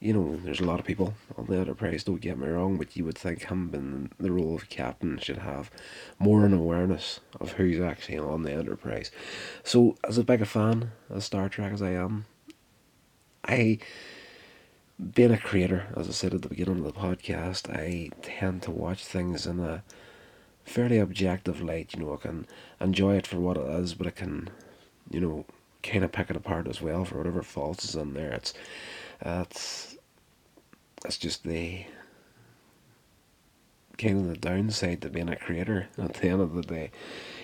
you 0.00 0.14
know, 0.14 0.40
there's 0.42 0.60
a 0.60 0.64
lot 0.64 0.80
of 0.80 0.86
people 0.86 1.14
on 1.36 1.46
the 1.46 1.56
Enterprise, 1.56 2.04
don't 2.04 2.20
get 2.20 2.38
me 2.38 2.48
wrong, 2.48 2.78
but 2.78 2.96
you 2.96 3.04
would 3.04 3.18
think 3.18 3.44
him 3.44 3.70
in 3.74 4.10
the 4.18 4.32
role 4.32 4.54
of 4.54 4.70
captain 4.70 5.18
should 5.18 5.38
have 5.38 5.70
more 6.18 6.46
an 6.46 6.54
awareness 6.54 7.20
of 7.38 7.52
who's 7.52 7.80
actually 7.80 8.18
on 8.18 8.42
the 8.42 8.52
Enterprise. 8.52 9.10
So, 9.62 9.96
as 10.02 10.16
a 10.16 10.24
big 10.24 10.40
a 10.40 10.46
fan 10.46 10.92
of 11.10 11.22
Star 11.22 11.50
Trek 11.50 11.72
as 11.72 11.82
I 11.82 11.90
am, 11.90 12.24
I 13.44 13.78
being 15.14 15.32
a 15.32 15.38
creator, 15.38 15.86
as 15.96 16.08
I 16.08 16.12
said 16.12 16.34
at 16.34 16.42
the 16.42 16.48
beginning 16.48 16.78
of 16.78 16.84
the 16.84 17.00
podcast, 17.00 17.70
I 17.70 18.10
tend 18.22 18.62
to 18.62 18.70
watch 18.70 19.04
things 19.04 19.46
in 19.46 19.60
a 19.60 19.82
fairly 20.64 20.98
objective 20.98 21.60
light. 21.62 21.94
You 21.94 22.00
know, 22.00 22.14
I 22.14 22.16
can 22.16 22.46
enjoy 22.80 23.16
it 23.16 23.26
for 23.26 23.40
what 23.40 23.56
it 23.56 23.66
is, 23.80 23.94
but 23.94 24.06
I 24.06 24.10
can, 24.10 24.50
you 25.10 25.20
know, 25.20 25.44
kind 25.82 26.04
of 26.04 26.12
pick 26.12 26.30
it 26.30 26.36
apart 26.36 26.68
as 26.68 26.82
well 26.82 27.04
for 27.04 27.18
whatever 27.18 27.42
faults 27.42 27.84
is 27.84 27.94
in 27.94 28.14
there. 28.14 28.32
It's, 28.32 28.54
uh, 29.24 29.44
it's, 29.48 29.89
it's 31.04 31.18
just 31.18 31.44
the 31.44 31.84
kind 33.98 34.18
of 34.18 34.28
the 34.28 34.36
downside 34.36 35.02
to 35.02 35.10
being 35.10 35.28
a 35.28 35.36
creator. 35.36 35.88
At 35.98 36.14
the 36.14 36.28
end 36.28 36.40
of 36.40 36.54
the 36.54 36.62
day, 36.62 36.90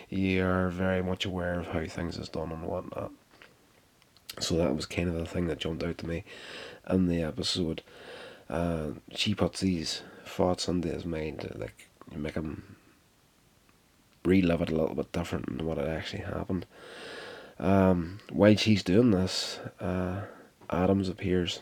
you 0.08 0.44
are 0.44 0.68
very 0.68 1.02
much 1.02 1.25
aware 1.25 1.60
of 1.60 1.68
how 1.68 1.84
things 1.86 2.16
is 2.16 2.28
done 2.28 2.52
and 2.52 2.62
whatnot. 2.62 3.12
So 4.40 4.56
that 4.56 4.75
was 4.75 4.86
kind 4.86 5.08
of 5.08 5.14
the 5.14 5.26
thing 5.26 5.46
that 5.46 5.58
jumped 5.58 5.82
out 5.82 5.98
to 5.98 6.06
me 6.06 6.25
in 6.90 7.06
the 7.06 7.22
episode. 7.22 7.82
Uh, 8.48 8.90
she 9.14 9.34
puts 9.34 9.60
these 9.60 10.02
thoughts 10.25 10.68
into 10.68 10.88
his 10.88 11.04
mind, 11.04 11.50
like 11.56 11.88
make 12.14 12.34
him 12.34 12.76
relive 14.25 14.60
it 14.60 14.70
a 14.70 14.76
little 14.76 14.94
bit 14.94 15.12
different 15.12 15.46
than 15.46 15.66
what 15.66 15.78
had 15.78 15.88
actually 15.88 16.22
happened. 16.22 16.66
Um, 17.58 18.18
while 18.30 18.56
she's 18.56 18.82
doing 18.82 19.10
this, 19.10 19.58
uh, 19.80 20.22
Adams 20.68 21.08
appears, 21.08 21.60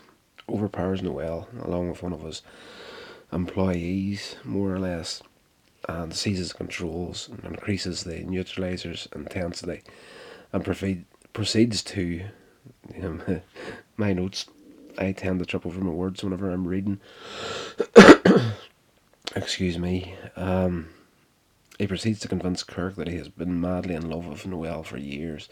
overpowers 0.49 1.01
Noel 1.01 1.47
along 1.61 1.89
with 1.89 2.03
one 2.03 2.13
of 2.13 2.21
his 2.21 2.41
employees, 3.31 4.35
more 4.43 4.73
or 4.73 4.79
less, 4.79 5.21
and 5.87 6.13
seizes 6.13 6.53
controls 6.53 7.29
and 7.29 7.43
increases 7.43 8.03
the 8.03 8.19
neutralizer's 8.19 9.07
intensity 9.15 9.81
and 10.51 10.63
provide, 10.63 11.05
proceeds 11.33 11.83
to, 11.83 12.23
know, 12.97 13.41
my 13.97 14.13
notes. 14.13 14.45
I 14.97 15.11
tend 15.11 15.39
to 15.39 15.45
trip 15.45 15.65
over 15.65 15.81
my 15.81 15.91
words 15.91 16.23
whenever 16.23 16.49
I'm 16.49 16.67
reading. 16.67 17.01
Excuse 19.35 19.77
me. 19.77 20.15
Um, 20.37 20.87
he 21.77 21.87
proceeds 21.87 22.21
to 22.21 22.29
convince 22.29 22.63
Kirk 22.63 22.95
that 22.95 23.09
he 23.09 23.17
has 23.17 23.27
been 23.27 23.59
madly 23.59 23.95
in 23.95 24.09
love 24.09 24.25
with 24.25 24.45
Noel 24.45 24.83
for 24.83 24.97
years, 24.97 25.49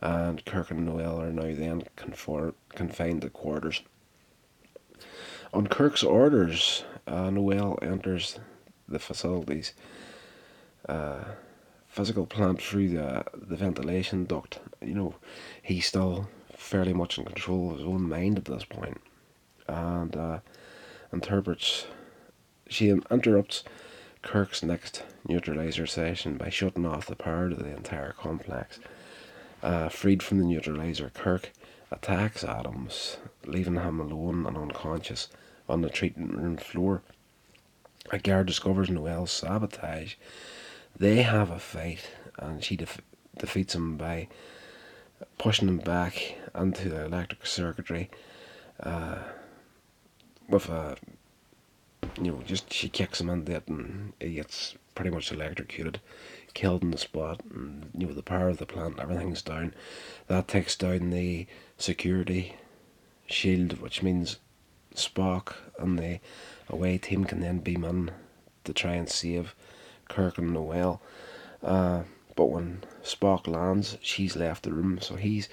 and 0.00 0.42
Kirk 0.46 0.70
and 0.70 0.86
Noel 0.86 1.20
are 1.20 1.30
now 1.30 1.54
then 1.54 1.82
confined 1.96 3.20
to 3.20 3.28
quarters. 3.28 3.82
On 5.52 5.66
Kirk's 5.66 6.02
orders, 6.02 6.84
uh, 7.06 7.28
Noel 7.30 7.78
enters 7.82 8.38
the 8.88 8.98
facilities 8.98 9.74
uh, 10.88 11.24
physical 11.88 12.26
plant 12.26 12.60
through 12.60 12.88
the 12.88 13.24
the 13.34 13.56
ventilation 13.56 14.24
duct. 14.24 14.60
You 14.80 14.94
know, 14.94 15.14
he's 15.62 15.86
still 15.86 16.28
fairly 16.56 16.94
much 16.94 17.18
in 17.18 17.24
control 17.24 17.70
of 17.70 17.78
his 17.78 17.86
own 17.86 18.08
mind 18.08 18.38
at 18.38 18.46
this 18.46 18.64
point. 18.64 19.00
point, 19.68 20.02
and 20.02 20.16
uh, 20.16 20.38
interprets. 21.12 21.86
She 22.68 22.88
interrupts 22.88 23.64
Kirk's 24.22 24.62
next 24.62 25.04
neutralizer 25.28 25.86
session 25.86 26.36
by 26.38 26.48
shutting 26.48 26.86
off 26.86 27.06
the 27.06 27.16
power 27.16 27.50
to 27.50 27.56
the 27.56 27.76
entire 27.76 28.12
complex. 28.12 28.78
Uh, 29.62 29.88
freed 29.88 30.22
from 30.22 30.38
the 30.38 30.44
neutralizer, 30.44 31.10
Kirk 31.14 31.52
attacks 31.92 32.42
Adams, 32.44 33.18
leaving 33.46 33.74
him 33.74 34.00
alone 34.00 34.46
and 34.46 34.56
unconscious 34.56 35.28
on 35.68 35.82
the 35.82 35.90
treatment 35.90 36.34
room 36.34 36.56
floor. 36.56 37.02
A 38.10 38.18
guard 38.18 38.46
discovers 38.46 38.90
Noel's 38.90 39.30
sabotage. 39.30 40.14
They 40.96 41.22
have 41.22 41.50
a 41.50 41.58
fight, 41.58 42.10
and 42.38 42.62
she 42.62 42.76
def- 42.76 43.00
defeats 43.38 43.74
him 43.74 43.96
by 43.96 44.28
pushing 45.38 45.68
him 45.68 45.78
back 45.78 46.36
into 46.54 46.88
the 46.88 47.04
electric 47.04 47.46
circuitry 47.46 48.10
uh, 48.80 49.18
with 50.48 50.68
a 50.68 50.96
you 52.20 52.32
know, 52.32 52.42
just 52.44 52.72
she 52.72 52.88
kicks 52.88 53.20
him 53.20 53.30
into 53.30 53.54
it 53.54 53.68
and 53.68 54.12
he 54.20 54.34
gets 54.34 54.74
pretty 54.94 55.10
much 55.10 55.32
electrocuted, 55.32 56.00
killed 56.54 56.82
in 56.82 56.90
the 56.90 56.98
spot, 56.98 57.40
and 57.52 57.90
you 57.96 58.06
know, 58.06 58.12
the 58.12 58.22
power 58.22 58.48
of 58.48 58.58
the 58.58 58.66
plant, 58.66 58.98
everything's 58.98 59.42
down. 59.42 59.74
That 60.26 60.48
takes 60.48 60.76
down 60.76 61.10
the 61.10 61.46
security 61.78 62.56
shield, 63.26 63.80
which 63.80 64.02
means 64.02 64.38
Spock 64.94 65.54
and 65.78 65.98
the 65.98 66.20
away 66.68 66.98
team 66.98 67.24
can 67.24 67.40
then 67.40 67.58
beam 67.58 67.84
in 67.84 68.10
to 68.64 68.72
try 68.72 68.94
and 68.94 69.08
save 69.08 69.54
Kirk 70.08 70.38
and 70.38 70.52
Noel. 70.52 71.00
Uh, 71.62 72.02
but 72.34 72.46
when 72.46 72.84
Spock 73.02 73.46
lands, 73.46 73.98
she's 74.00 74.36
left 74.36 74.62
the 74.62 74.72
room, 74.72 74.98
so 75.00 75.16
he's 75.16 75.48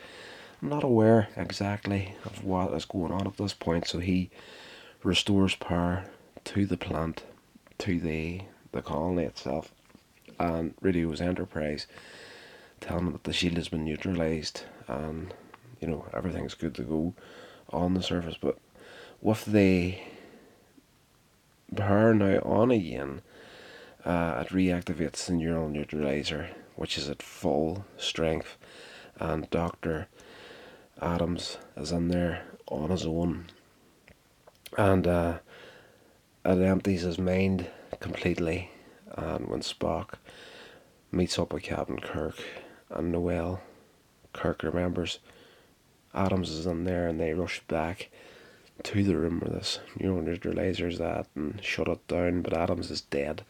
not 0.62 0.84
aware 0.84 1.30
exactly 1.36 2.16
of 2.26 2.44
what 2.44 2.74
is 2.74 2.86
going 2.86 3.12
on 3.12 3.28
at 3.28 3.38
this 3.38 3.54
point. 3.54 3.88
So 3.88 4.00
he 4.00 4.30
restores 5.04 5.56
power 5.56 6.06
to 6.46 6.66
the 6.66 6.78
plant, 6.78 7.24
to 7.80 8.00
the 8.00 8.42
the 8.72 8.82
colony 8.82 9.24
itself, 9.24 9.74
and 10.40 10.74
radios 10.82 11.22
Enterprise, 11.22 11.86
telling 12.80 13.06
them 13.06 13.14
that 13.14 13.26
the 13.26 13.34
shield 13.34 13.58
has 13.58 13.70
been 13.70 13.86
neutralized 13.86 14.64
and 14.88 15.34
you 15.80 15.88
know 15.88 16.06
everything's 16.14 16.54
good 16.54 16.74
to 16.76 16.84
go 16.84 17.14
on 17.70 17.94
the 17.94 18.04
surface. 18.04 18.38
But 18.40 18.58
with 19.22 19.46
the 19.46 19.98
power 21.76 22.14
now 22.14 22.40
on 22.40 22.72
again, 22.72 23.22
uh, 24.06 24.44
it 24.46 24.54
reactivates 24.54 25.26
the 25.26 25.34
neural 25.34 25.70
neutralizer, 25.70 26.50
which 26.76 26.98
is 26.98 27.10
at 27.10 27.22
full 27.22 27.86
strength, 27.98 28.58
and 29.20 29.50
Doctor 29.50 30.08
Adams 31.02 31.58
is 31.78 31.92
in 31.92 32.08
there 32.08 32.44
on 32.68 32.90
his 32.90 33.06
own, 33.06 33.48
and 34.78 35.08
uh, 35.08 35.40
it 36.46 36.60
empties 36.60 37.02
his 37.02 37.20
mind 37.20 37.68
completely. 38.00 38.72
And 39.16 39.48
when 39.48 39.62
Spock 39.62 40.14
meets 41.12 41.40
up 41.40 41.54
with 41.54 41.64
Captain 41.64 42.00
Kirk 42.00 42.36
and 42.90 43.12
Noel, 43.12 43.62
Kirk 44.34 44.64
remembers 44.64 45.20
Adams 46.14 46.50
is 46.50 46.66
in 46.66 46.86
there, 46.86 47.08
and 47.08 47.20
they 47.20 47.34
rush 47.34 47.62
back 47.68 48.10
to 48.84 49.04
the 49.04 49.18
room 49.18 49.40
where 49.40 49.52
this 49.52 49.80
neural 50.00 50.22
neutralizer's 50.22 51.00
at 51.02 51.28
and 51.36 51.64
shut 51.64 51.88
it 51.88 52.08
down. 52.08 52.42
But 52.42 52.54
Adams 52.54 52.90
is 52.90 53.02
dead 53.02 53.44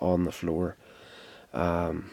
on 0.00 0.24
the 0.24 0.32
floor. 0.32 0.76
Um, 1.52 2.10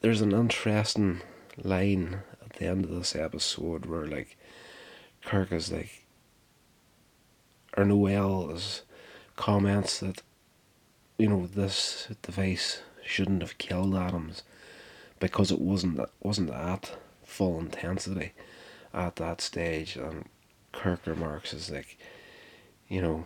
there's 0.00 0.20
an 0.20 0.32
interesting 0.32 1.20
line 1.62 2.20
at 2.42 2.54
the 2.54 2.66
end 2.66 2.84
of 2.84 2.90
this 2.90 3.14
episode 3.14 3.86
where 3.86 4.06
like 4.06 4.36
Kirk 5.24 5.52
is 5.52 5.70
like 5.70 6.04
or 7.76 7.84
Noel 7.84 8.50
is 8.50 8.82
comments 9.40 10.00
that 10.00 10.20
you 11.16 11.26
know 11.26 11.46
this 11.46 12.08
device 12.20 12.82
shouldn't 13.02 13.40
have 13.40 13.56
killed 13.56 13.94
Adams 13.94 14.42
because 15.18 15.50
it 15.50 15.58
wasn't 15.58 15.98
wasn't 16.22 16.50
at 16.50 16.98
full 17.24 17.58
intensity 17.58 18.32
at 18.92 19.16
that 19.16 19.40
stage. 19.40 19.96
And 19.96 20.26
Kirk 20.72 21.06
remarks 21.06 21.54
is 21.54 21.70
like 21.70 21.96
you 22.86 23.00
know 23.00 23.24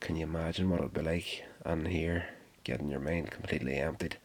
can 0.00 0.16
you 0.16 0.24
imagine 0.24 0.70
what 0.70 0.80
it'd 0.80 0.94
be 0.94 1.02
like 1.02 1.44
and 1.62 1.88
here 1.88 2.30
getting 2.64 2.88
your 2.88 3.00
mind 3.00 3.30
completely 3.30 3.74
emptied 3.74 4.16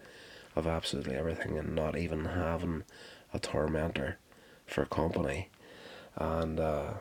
of 0.56 0.66
absolutely 0.66 1.16
everything 1.16 1.58
and 1.58 1.76
not 1.76 1.98
even 1.98 2.24
having 2.24 2.86
a 3.34 3.40
tormentor 3.40 4.20
for 4.66 4.86
company? 4.86 5.50
And 6.16 6.62
uh, 6.62 6.94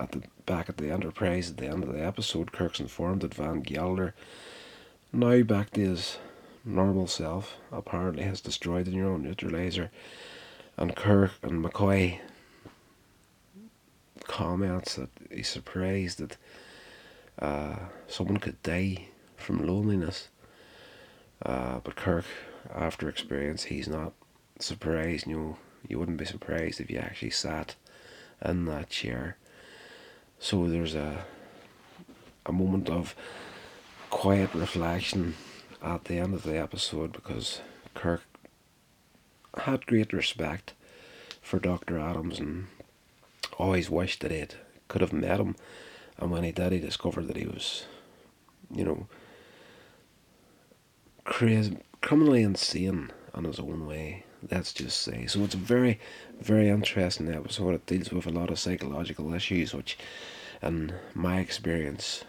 at 0.00 0.12
the 0.12 0.22
back 0.46 0.68
at 0.68 0.78
the 0.78 0.90
Enterprise 0.90 1.50
at 1.50 1.58
the 1.58 1.66
end 1.66 1.84
of 1.84 1.92
the 1.92 2.04
episode, 2.04 2.52
Kirk's 2.52 2.80
informed 2.80 3.20
that 3.20 3.34
Van 3.34 3.60
Gelder, 3.60 4.14
now 5.12 5.42
back 5.42 5.70
to 5.72 5.80
his 5.80 6.18
normal 6.64 7.06
self, 7.06 7.56
apparently 7.70 8.22
has 8.22 8.40
destroyed 8.40 8.86
the 8.86 8.92
neural 8.92 9.18
neutralizer, 9.18 9.90
and 10.76 10.96
Kirk 10.96 11.32
and 11.42 11.64
McCoy 11.64 12.18
comments 14.24 14.94
that 14.94 15.10
he's 15.30 15.48
surprised 15.48 16.18
that 16.18 16.36
uh, 17.38 17.76
someone 18.08 18.38
could 18.38 18.62
die 18.62 19.06
from 19.36 19.66
loneliness. 19.66 20.28
Uh, 21.44 21.80
but 21.82 21.96
Kirk, 21.96 22.24
after 22.74 23.08
experience, 23.08 23.64
he's 23.64 23.88
not 23.88 24.12
surprised. 24.58 25.26
You 25.26 25.36
know, 25.36 25.58
you 25.88 25.98
wouldn't 25.98 26.18
be 26.18 26.24
surprised 26.24 26.80
if 26.80 26.90
you 26.90 26.98
actually 26.98 27.30
sat 27.30 27.74
in 28.44 28.66
that 28.66 28.90
chair 28.90 29.36
so 30.40 30.66
there's 30.66 30.94
a 30.94 31.24
a 32.46 32.52
moment 32.52 32.88
of 32.88 33.14
quiet 34.08 34.52
reflection 34.54 35.34
at 35.82 36.06
the 36.06 36.16
end 36.16 36.34
of 36.34 36.42
the 36.42 36.58
episode 36.58 37.12
because 37.12 37.60
Kirk 37.94 38.22
had 39.56 39.86
great 39.86 40.12
respect 40.12 40.72
for 41.42 41.58
Dr. 41.58 41.98
Adams 41.98 42.40
and 42.40 42.66
always 43.58 43.90
wished 43.90 44.20
that 44.20 44.30
he 44.30 44.46
could 44.88 45.00
have 45.00 45.12
met 45.12 45.38
him. 45.38 45.54
And 46.18 46.30
when 46.30 46.42
he 46.42 46.52
did, 46.52 46.72
he 46.72 46.78
discovered 46.78 47.28
that 47.28 47.36
he 47.36 47.46
was, 47.46 47.84
you 48.74 48.84
know, 48.84 49.06
crazy, 51.24 51.78
criminally 52.00 52.42
insane 52.42 53.10
in 53.36 53.44
his 53.44 53.60
own 53.60 53.86
way. 53.86 54.24
Let's 54.48 54.72
just 54.72 55.02
say. 55.02 55.26
So 55.26 55.44
it's 55.44 55.54
a 55.54 55.58
very, 55.58 56.00
very 56.40 56.68
interesting 56.68 57.32
episode. 57.32 57.74
It 57.74 57.86
deals 57.86 58.10
with 58.10 58.26
a 58.26 58.30
lot 58.30 58.50
of 58.50 58.58
psychological 58.58 59.34
issues, 59.34 59.74
which, 59.74 59.98
in 60.62 60.94
my 61.14 61.40
experience, 61.40 62.24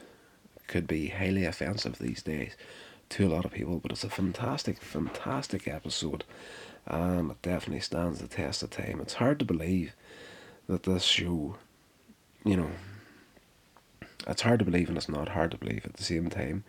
could 0.67 0.87
be 0.87 1.07
highly 1.07 1.45
offensive 1.45 1.99
these 1.99 2.21
days 2.21 2.55
to 3.09 3.27
a 3.27 3.29
lot 3.29 3.45
of 3.45 3.51
people. 3.51 3.79
But 3.79 3.91
it's 3.91 4.03
a 4.03 4.09
fantastic, 4.09 4.81
fantastic 4.81 5.67
episode, 5.67 6.25
and 6.85 7.31
it 7.31 7.41
definitely 7.41 7.79
stands 7.79 8.19
the 8.19 8.27
test 8.27 8.61
of 8.63 8.71
time. 8.71 8.99
It's 9.01 9.15
hard 9.15 9.39
to 9.39 9.45
believe 9.45 9.93
that 10.67 10.83
this 10.83 11.03
show, 11.03 11.55
you 12.43 12.57
know, 12.57 12.71
it's 14.27 14.41
hard 14.41 14.59
to 14.59 14.65
believe 14.65 14.89
and 14.89 14.97
it's 14.97 15.09
not 15.09 15.29
hard 15.29 15.51
to 15.51 15.57
believe 15.57 15.85
at 15.85 15.93
the 15.93 16.03
same 16.03 16.29
time. 16.29 16.63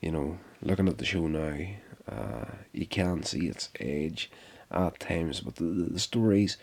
You 0.00 0.12
know, 0.12 0.38
looking 0.62 0.88
at 0.88 0.98
the 0.98 1.04
show 1.04 1.26
now, 1.26 1.58
uh, 2.10 2.44
you 2.72 2.86
can 2.86 3.22
see 3.22 3.48
its 3.48 3.68
age 3.80 4.30
at 4.70 5.00
times, 5.00 5.40
but 5.40 5.56
the, 5.56 5.64
the 5.64 5.98
stories 6.00 6.56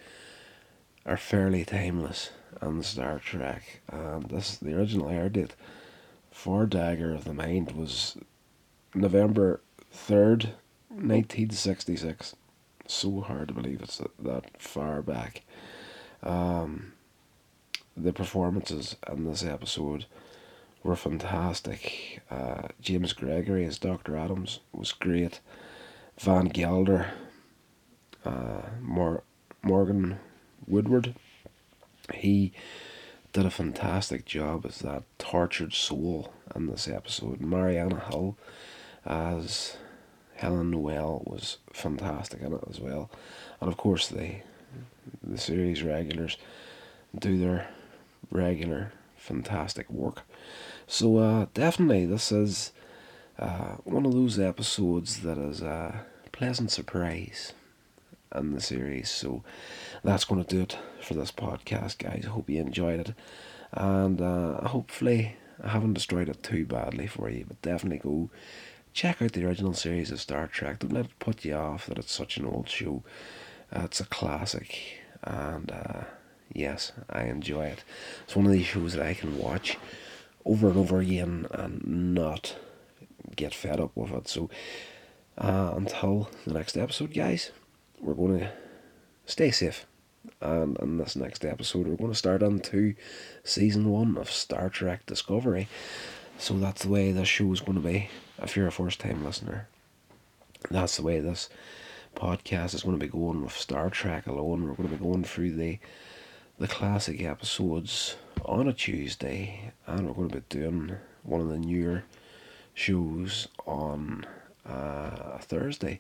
are 1.06 1.18
fairly 1.18 1.64
timeless 1.66 2.32
on 2.62 2.82
Star 2.84 3.20
Trek. 3.20 3.82
And 3.92 4.24
this 4.30 4.58
the 4.58 4.74
original 4.74 5.10
air 5.10 5.30
date 5.30 5.56
for 6.32 6.66
Dagger 6.66 7.14
of 7.14 7.26
the 7.26 7.34
Mind 7.34 7.72
was 7.72 8.18
November 8.94 9.62
third, 9.92 10.52
nineteen 10.90 11.52
sixty 11.52 11.96
six. 11.96 12.36
So 12.88 13.22
hard 13.22 13.48
to 13.48 13.54
believe 13.54 13.82
it's 13.82 14.02
that 14.20 14.62
far 14.62 15.02
back. 15.02 15.42
Um, 16.22 16.94
the 17.98 18.14
performances 18.14 18.96
in 19.12 19.26
this 19.26 19.44
episode 19.44 20.06
were 20.84 20.96
fantastic. 20.96 22.22
Uh, 22.30 22.68
James 22.80 23.14
Gregory 23.14 23.66
as 23.66 23.80
Dr. 23.80 24.16
Adams 24.16 24.60
was 24.72 24.92
great. 24.92 25.40
Van 26.20 26.46
Gelder 26.46 27.08
uh, 28.26 28.62
Mor- 28.82 29.24
Morgan 29.62 30.20
Woodward. 30.68 31.16
He 32.14 32.52
did 33.34 33.46
a 33.46 33.52
fantastic 33.52 34.26
job 34.26 34.66
as 34.66 34.80
that 34.80 35.04
tortured 35.18 35.74
soul 35.74 36.34
in 36.56 36.68
this 36.68 36.88
episode. 36.88 37.42
Marianna 37.42 38.00
Hill 38.10 38.38
as 39.06 39.78
Helen 40.36 40.72
Noel 40.72 41.24
was 41.26 41.58
fantastic 41.72 42.42
in 42.42 42.54
it 42.54 42.64
as 42.70 42.80
well, 42.80 43.10
and 43.62 43.70
of 43.70 43.78
course 43.78 44.08
the 44.08 44.38
the 45.24 45.38
series 45.38 45.84
regulars 45.84 46.38
do 47.18 47.38
their 47.38 47.68
regular 48.32 48.92
fantastic 49.18 49.90
work. 49.90 50.24
So 50.88 51.18
uh, 51.18 51.46
definitely 51.54 52.06
this 52.06 52.32
is 52.32 52.72
uh, 53.40 53.76
one 53.84 54.06
of 54.06 54.14
those 54.14 54.40
episodes 54.40 55.22
that 55.22 55.38
is 55.38 55.62
a 55.62 56.06
pleasant 56.32 56.72
surprise 56.72 57.54
in 58.34 58.54
the 58.54 58.62
series. 58.62 59.10
So 59.10 59.44
that's 60.04 60.26
going 60.26 60.44
to 60.44 60.56
do 60.56 60.62
it 60.62 60.78
for 61.02 61.14
this 61.14 61.32
podcast, 61.32 61.98
guys. 61.98 62.24
I 62.26 62.30
hope 62.30 62.50
you 62.50 62.62
enjoyed 62.62 63.00
it, 63.02 63.14
and 63.72 64.22
uh, 64.22 64.68
hopefully 64.68 65.38
I 65.64 65.70
haven't 65.70 65.94
destroyed 65.94 66.30
it 66.30 66.44
too 66.44 66.66
badly 66.66 67.08
for 67.08 67.30
you. 67.30 67.46
But 67.48 67.62
definitely 67.62 68.00
go 68.00 68.30
check 68.94 69.22
out 69.22 69.34
the 69.34 69.46
original 69.46 69.74
series 69.74 70.12
of 70.12 70.22
Star 70.22 70.48
Trek. 70.48 70.80
Don't 70.80 70.94
let 70.94 71.06
it 71.06 71.20
put 71.20 71.46
you 71.46 71.56
off 71.56 71.88
that 71.88 72.00
it's 72.00 72.14
such 72.14 72.38
an 72.38 72.46
old 72.46 72.70
show. 72.70 73.04
It's 73.72 74.00
a 74.00 74.06
classic, 74.06 75.02
and 75.24 75.72
uh, 75.72 76.04
yes, 76.54 76.92
I 77.10 77.24
enjoy 77.24 77.66
it. 77.66 77.84
It's 78.24 78.36
one 78.36 78.46
of 78.46 78.52
these 78.52 78.66
shows 78.66 78.94
that 78.94 79.06
I 79.06 79.14
can 79.14 79.38
watch 79.38 79.78
over 80.46 80.70
and 80.70 80.78
over 80.78 81.00
again 81.00 81.48
and 81.52 82.14
not 82.14 82.56
get 83.36 83.54
fed 83.54 83.80
up 83.80 83.92
with 83.96 84.12
it. 84.12 84.28
So 84.28 84.50
uh, 85.38 85.74
until 85.76 86.30
the 86.46 86.54
next 86.54 86.78
episode, 86.78 87.14
guys, 87.14 87.52
we're 88.02 88.14
going 88.14 88.40
to 88.40 88.52
stay 89.26 89.52
safe. 89.52 89.86
And 90.42 90.78
in 90.80 90.98
this 90.98 91.16
next 91.16 91.46
episode, 91.46 91.88
we're 91.88 91.96
going 91.96 92.12
to 92.12 92.18
start 92.18 92.44
on 92.44 92.60
to 92.60 92.96
season 93.44 93.90
one 93.90 94.18
of 94.18 94.32
Star 94.32 94.70
Trek 94.70 95.06
Discovery. 95.06 95.68
So 96.38 96.56
that's 96.56 96.84
the 96.84 96.90
way 96.90 97.12
this 97.12 97.28
show 97.28 97.52
is 97.54 97.62
going 97.62 97.82
to 97.82 97.88
be 97.88 98.10
if 98.42 98.56
you're 98.56 98.68
a 98.68 98.72
first 98.72 99.00
time 99.00 99.24
listener. 99.24 99.68
That's 100.70 100.98
the 100.98 101.04
way 101.04 101.20
this 101.20 101.50
podcast 102.16 102.74
is 102.74 102.84
going 102.84 102.98
to 103.00 103.06
be 103.06 103.12
going 103.12 103.44
with 103.44 103.54
Star 103.54 103.90
Trek 103.90 104.28
alone. 104.28 104.64
We're 104.64 104.76
going 104.76 104.90
to 104.90 104.96
be 104.96 105.04
going 105.04 105.24
through 105.24 105.56
the 105.56 105.80
the 106.58 106.68
classic 106.68 107.22
episodes 107.22 108.16
on 108.46 108.68
a 108.68 108.74
Tuesday, 108.74 109.74
and 109.86 110.08
we're 110.08 110.14
going 110.14 110.30
to 110.30 110.38
be 110.38 110.44
doing 110.50 110.96
one 111.24 111.42
of 111.42 111.50
the 111.50 111.60
newer 111.60 112.04
shows 112.74 113.50
on 113.66 114.26
uh, 114.68 115.34
a 115.34 115.40
Thursday. 115.42 116.00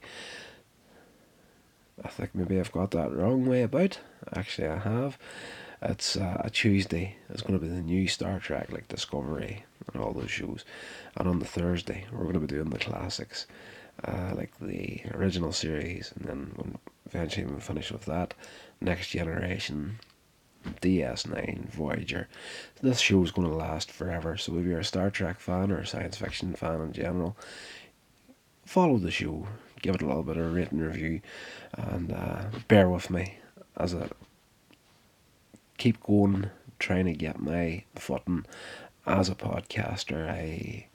I 2.04 2.10
think 2.10 2.36
maybe 2.36 2.60
I've 2.60 2.72
got 2.72 2.92
that 2.92 3.14
wrong 3.14 3.46
way 3.46 3.64
about. 3.64 4.00
Actually, 4.36 4.68
I 4.68 4.80
have. 4.80 5.18
It's 5.82 6.18
uh, 6.18 6.42
a 6.44 6.50
Tuesday. 6.50 7.16
It's 7.30 7.42
going 7.42 7.60
to 7.60 7.66
be 7.66 7.72
the 7.72 7.82
new 7.82 8.08
Star 8.08 8.40
Trek, 8.40 8.72
like 8.72 8.88
Discovery 8.88 9.66
and 9.94 10.02
all 10.02 10.14
those 10.14 10.32
shows. 10.32 10.66
And 11.16 11.28
on 11.28 11.40
the 11.40 11.46
Thursday, 11.46 12.06
we're 12.12 12.24
going 12.24 12.34
to 12.34 12.40
be 12.40 12.48
doing 12.48 12.70
the 12.70 12.80
classics, 12.80 13.46
uh, 14.04 14.34
like 14.36 14.52
the 14.60 15.02
original 15.14 15.52
series, 15.52 16.12
and 16.16 16.26
then 16.28 16.52
when 16.56 16.78
eventually 17.06 17.46
we 17.46 17.60
finish 17.60 17.92
with 17.92 18.06
that, 18.06 18.34
Next 18.82 19.10
Generation, 19.10 20.00
DS9, 20.82 21.70
Voyager. 21.70 22.28
This 22.82 23.00
show 23.00 23.24
is 23.24 23.32
going 23.32 23.48
to 23.48 23.56
last 23.56 23.92
forever. 23.92 24.38
So 24.38 24.58
if 24.58 24.66
you're 24.66 24.80
a 24.80 24.84
Star 24.84 25.10
Trek 25.10 25.40
fan 25.40 25.72
or 25.72 25.80
a 25.80 25.88
science 25.88 26.18
fiction 26.18 26.56
fan 26.56 26.82
in 26.82 26.94
general, 26.94 27.38
follow 28.66 28.98
the 28.98 29.12
show, 29.12 29.48
give 29.86 29.94
it 29.94 30.02
a 30.02 30.08
little 30.08 30.24
bit 30.24 30.38
of 30.38 30.48
a 30.48 30.50
written 30.50 30.82
review, 30.82 31.22
and 31.74 32.12
uh, 32.12 32.46
bear 32.68 32.90
with 32.90 33.12
me 33.12 33.38
as 33.78 33.94
I 33.94 34.08
keep 35.78 36.02
going, 36.02 36.50
trying 36.80 37.06
to 37.06 37.14
get 37.14 37.40
my 37.40 37.84
footing 37.94 38.48
as 39.06 39.30
a 39.30 39.36
podcaster. 39.36 40.28
I 40.28 40.88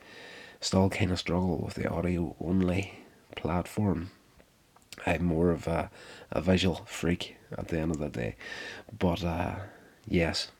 still 0.61 0.90
kind 0.90 1.12
of 1.12 1.20
struggle 1.20 1.59
with 1.59 1.74
the 1.74 1.88
audio 1.88 2.35
only 2.40 2.94
platform. 3.37 4.11
I'm 5.07 5.24
more 5.24 5.53
of 5.53 5.68
a, 5.68 5.88
a 6.33 6.40
visual 6.40 6.83
freak 6.85 7.37
at 7.57 7.68
the 7.68 7.79
end 7.79 7.92
of 7.92 8.00
the 8.00 8.09
day. 8.09 8.35
But 8.98 9.22
uh, 9.22 9.55
yes, 10.09 10.50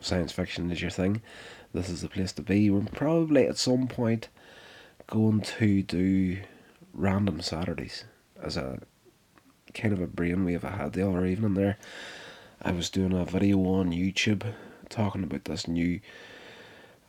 science 0.00 0.30
fiction 0.30 0.70
is 0.70 0.80
your 0.80 0.92
thing. 0.92 1.22
This 1.74 1.88
is 1.88 2.02
the 2.02 2.08
place 2.08 2.30
to 2.34 2.42
be. 2.42 2.70
We're 2.70 2.82
probably 2.82 3.48
at 3.48 3.58
some 3.58 3.88
point 3.88 4.28
going 5.08 5.40
to 5.40 5.82
do 5.82 6.38
random 6.96 7.40
Saturdays 7.40 8.04
as 8.42 8.56
a 8.56 8.80
kind 9.74 9.92
of 9.92 10.00
a 10.00 10.06
brainwave 10.06 10.64
I 10.64 10.76
had 10.76 10.94
the 10.94 11.08
other 11.08 11.26
evening 11.26 11.54
there. 11.54 11.76
I 12.62 12.72
was 12.72 12.90
doing 12.90 13.12
a 13.12 13.24
video 13.24 13.58
on 13.58 13.92
YouTube 13.92 14.54
talking 14.88 15.22
about 15.22 15.44
this 15.44 15.68
new 15.68 16.00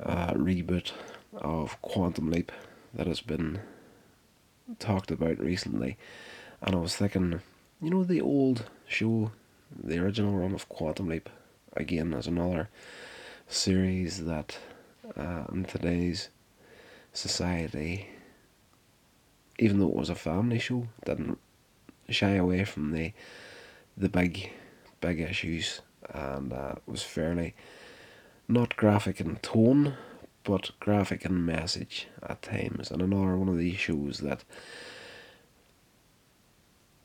uh, 0.03 0.33
reboot 0.33 0.91
of 1.33 1.81
Quantum 1.81 2.29
Leap 2.29 2.51
that 2.93 3.07
has 3.07 3.21
been 3.21 3.59
talked 4.79 5.11
about 5.11 5.39
recently, 5.39 5.97
and 6.61 6.75
I 6.75 6.79
was 6.79 6.95
thinking, 6.95 7.41
you 7.81 7.89
know, 7.89 8.03
the 8.03 8.21
old 8.21 8.65
show, 8.87 9.31
the 9.71 9.99
original 9.99 10.33
run 10.33 10.53
of 10.53 10.67
Quantum 10.67 11.07
Leap, 11.07 11.29
again 11.75 12.13
as 12.13 12.27
another 12.27 12.69
series 13.47 14.25
that 14.25 14.57
uh, 15.15 15.45
in 15.53 15.63
today's 15.63 16.29
society, 17.13 18.09
even 19.57 19.79
though 19.79 19.87
it 19.87 19.95
was 19.95 20.09
a 20.09 20.15
family 20.15 20.59
show, 20.59 20.87
didn't 21.05 21.39
shy 22.09 22.35
away 22.35 22.63
from 22.63 22.91
the 22.91 23.11
the 23.97 24.09
big 24.09 24.51
big 25.01 25.19
issues 25.19 25.81
and 26.13 26.53
uh, 26.53 26.75
was 26.85 27.03
fairly 27.03 27.53
not 28.47 28.77
graphic 28.77 29.19
in 29.19 29.35
tone 29.37 29.95
but 30.43 30.71
graphic 30.79 31.25
in 31.25 31.45
message 31.45 32.07
at 32.23 32.41
times 32.41 32.91
and 32.91 33.01
another 33.01 33.35
one 33.35 33.49
of 33.49 33.57
these 33.57 33.75
shows 33.75 34.19
that 34.19 34.43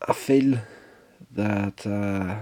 I 0.06 0.12
feel 0.12 0.58
that 1.30 1.86
uh, 1.86 2.40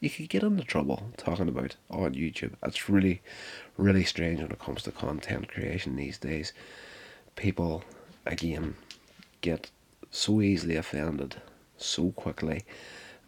you 0.00 0.10
could 0.10 0.28
get 0.28 0.42
into 0.42 0.64
trouble 0.64 1.12
talking 1.16 1.48
about 1.48 1.76
on 1.90 2.14
YouTube. 2.14 2.54
It's 2.62 2.88
really, 2.88 3.20
really 3.76 4.04
strange 4.04 4.40
when 4.40 4.50
it 4.50 4.58
comes 4.58 4.82
to 4.84 4.92
content 4.92 5.48
creation 5.48 5.96
these 5.96 6.16
days. 6.18 6.52
People, 7.36 7.84
again, 8.24 8.76
get 9.42 9.70
so 10.10 10.40
easily 10.40 10.76
offended 10.76 11.36
so 11.76 12.10
quickly 12.12 12.64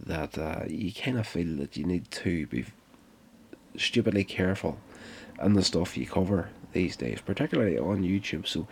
that 0.00 0.38
uh, 0.38 0.62
you 0.66 0.92
kind 0.92 1.18
of 1.18 1.27
feel 1.27 1.57
that 1.57 1.77
you 1.77 1.85
need 1.85 2.11
to 2.11 2.46
be 2.46 2.64
stupidly 3.77 4.24
careful 4.24 4.79
in 5.42 5.53
the 5.53 5.62
stuff 5.62 5.96
you 5.96 6.07
cover 6.07 6.48
these 6.72 6.96
days, 6.96 7.20
particularly 7.20 7.79
on 7.79 8.03
YouTube. 8.03 8.46
So, 8.46 8.66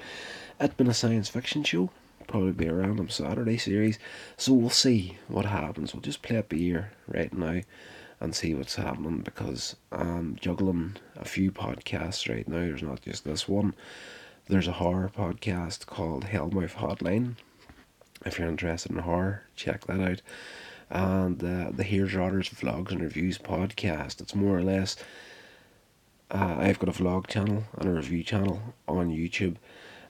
it's 0.59 0.75
been 0.75 0.89
a 0.89 0.95
science 0.95 1.29
fiction 1.29 1.63
show 1.63 1.91
probably 2.33 2.53
be 2.53 2.67
a 2.67 2.73
random 2.73 3.09
Saturday 3.09 3.59
series. 3.59 3.99
So 4.37 4.53
we'll 4.53 4.71
see 4.71 5.19
what 5.29 5.45
happens. 5.45 5.93
We'll 5.93 6.01
just 6.01 6.23
play 6.23 6.41
by 6.41 6.57
ear 6.57 6.93
right 7.07 7.33
now 7.33 7.61
and 8.21 8.35
see 8.35 8.55
what's 8.55 8.77
happening 8.77 9.19
because 9.19 9.77
I'm 9.91 10.37
juggling 10.41 10.97
a 11.17 11.25
few 11.25 11.53
podcasts 11.53 12.33
right 12.33 12.49
now. 12.49 12.61
There's 12.61 12.83
not 12.83 13.03
just 13.03 13.25
this 13.25 13.47
one. 13.49 13.75
There's 14.53 14.69
a 14.69 14.73
horror 14.73 15.11
podcast 15.17 15.87
called 15.87 16.27
Hellmouth 16.27 16.75
Hotline. 16.75 17.37
If 18.27 18.39
you're 18.39 18.51
interested 18.51 18.93
in 18.93 18.99
horror, 18.99 19.45
check 19.57 19.87
that 19.87 19.99
out. 19.99 20.21
And 20.91 21.43
uh, 21.43 21.71
the 21.75 21.83
Here's 21.83 22.15
Rotters 22.15 22.51
Vlogs 22.51 22.91
and 22.91 23.01
Reviews 23.01 23.39
podcast. 23.39 24.21
It's 24.21 24.35
more 24.35 24.59
or 24.59 24.63
less. 24.63 24.97
Uh, 26.31 26.57
I've 26.59 26.79
got 26.79 26.91
a 26.91 27.03
vlog 27.03 27.29
channel 27.29 27.65
and 27.79 27.89
a 27.89 27.93
review 27.93 28.23
channel 28.23 28.61
on 28.87 29.09
YouTube. 29.09 29.57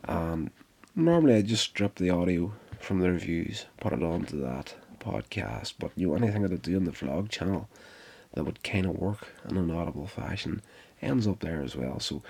Um, 0.06 0.50
normally 0.96 1.36
I 1.36 1.42
just 1.42 1.62
strip 1.62 1.94
the 1.94 2.10
audio 2.10 2.52
from 2.80 2.98
the 2.98 3.12
reviews, 3.12 3.66
put 3.78 3.92
it 3.92 4.02
onto 4.02 4.40
that 4.40 4.74
podcast. 4.98 5.74
But 5.78 5.92
you 5.94 6.08
know, 6.08 6.14
anything 6.16 6.42
that 6.42 6.52
I 6.52 6.56
do 6.56 6.74
on 6.74 6.82
the 6.82 6.90
vlog 6.90 7.28
channel 7.30 7.68
that 8.34 8.42
would 8.42 8.64
kind 8.64 8.86
of 8.86 8.96
work 8.98 9.28
in 9.48 9.56
an 9.56 9.70
audible 9.70 10.08
fashion 10.08 10.62
ends 11.02 11.26
up 11.26 11.40
there 11.40 11.60
as 11.60 11.76
well. 11.76 12.00
So, 12.00 12.22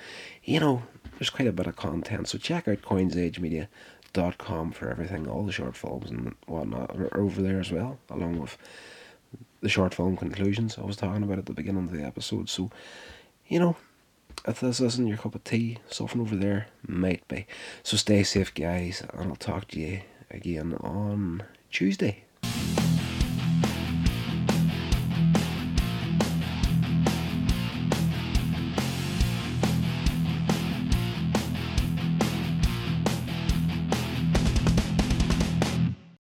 you 0.44 0.58
know, 0.60 0.82
there's 1.18 1.30
quite 1.30 1.48
a 1.48 1.52
bit 1.52 1.66
of 1.66 1.76
content. 1.76 2.28
So 2.28 2.38
check 2.38 2.66
out 2.66 2.82
coinsagemedia.com 2.82 4.72
for 4.72 4.90
everything. 4.90 5.28
All 5.28 5.44
the 5.44 5.52
short 5.52 5.76
films 5.76 6.10
and 6.10 6.34
whatnot 6.46 6.96
are 6.96 7.16
over 7.16 7.42
there 7.42 7.60
as 7.60 7.70
well, 7.70 7.98
along 8.10 8.40
with 8.40 8.56
the 9.60 9.68
short 9.68 9.94
film 9.94 10.16
conclusions 10.16 10.78
I 10.78 10.82
was 10.82 10.96
talking 10.96 11.22
about 11.22 11.38
at 11.38 11.46
the 11.46 11.52
beginning 11.52 11.84
of 11.84 11.92
the 11.92 12.02
episode. 12.04 12.48
So, 12.48 12.70
you 13.46 13.60
know, 13.60 13.76
if 14.46 14.60
this 14.60 14.80
isn't 14.80 15.06
your 15.06 15.18
cup 15.18 15.34
of 15.34 15.44
tea, 15.44 15.78
something 15.88 16.20
over 16.20 16.34
there 16.34 16.66
might 16.86 17.26
be. 17.28 17.46
So 17.82 17.96
stay 17.96 18.22
safe, 18.24 18.52
guys, 18.54 19.02
and 19.12 19.28
I'll 19.30 19.36
talk 19.36 19.68
to 19.68 19.80
you 19.80 20.00
again 20.30 20.74
on 20.80 21.44
Tuesday. 21.70 22.24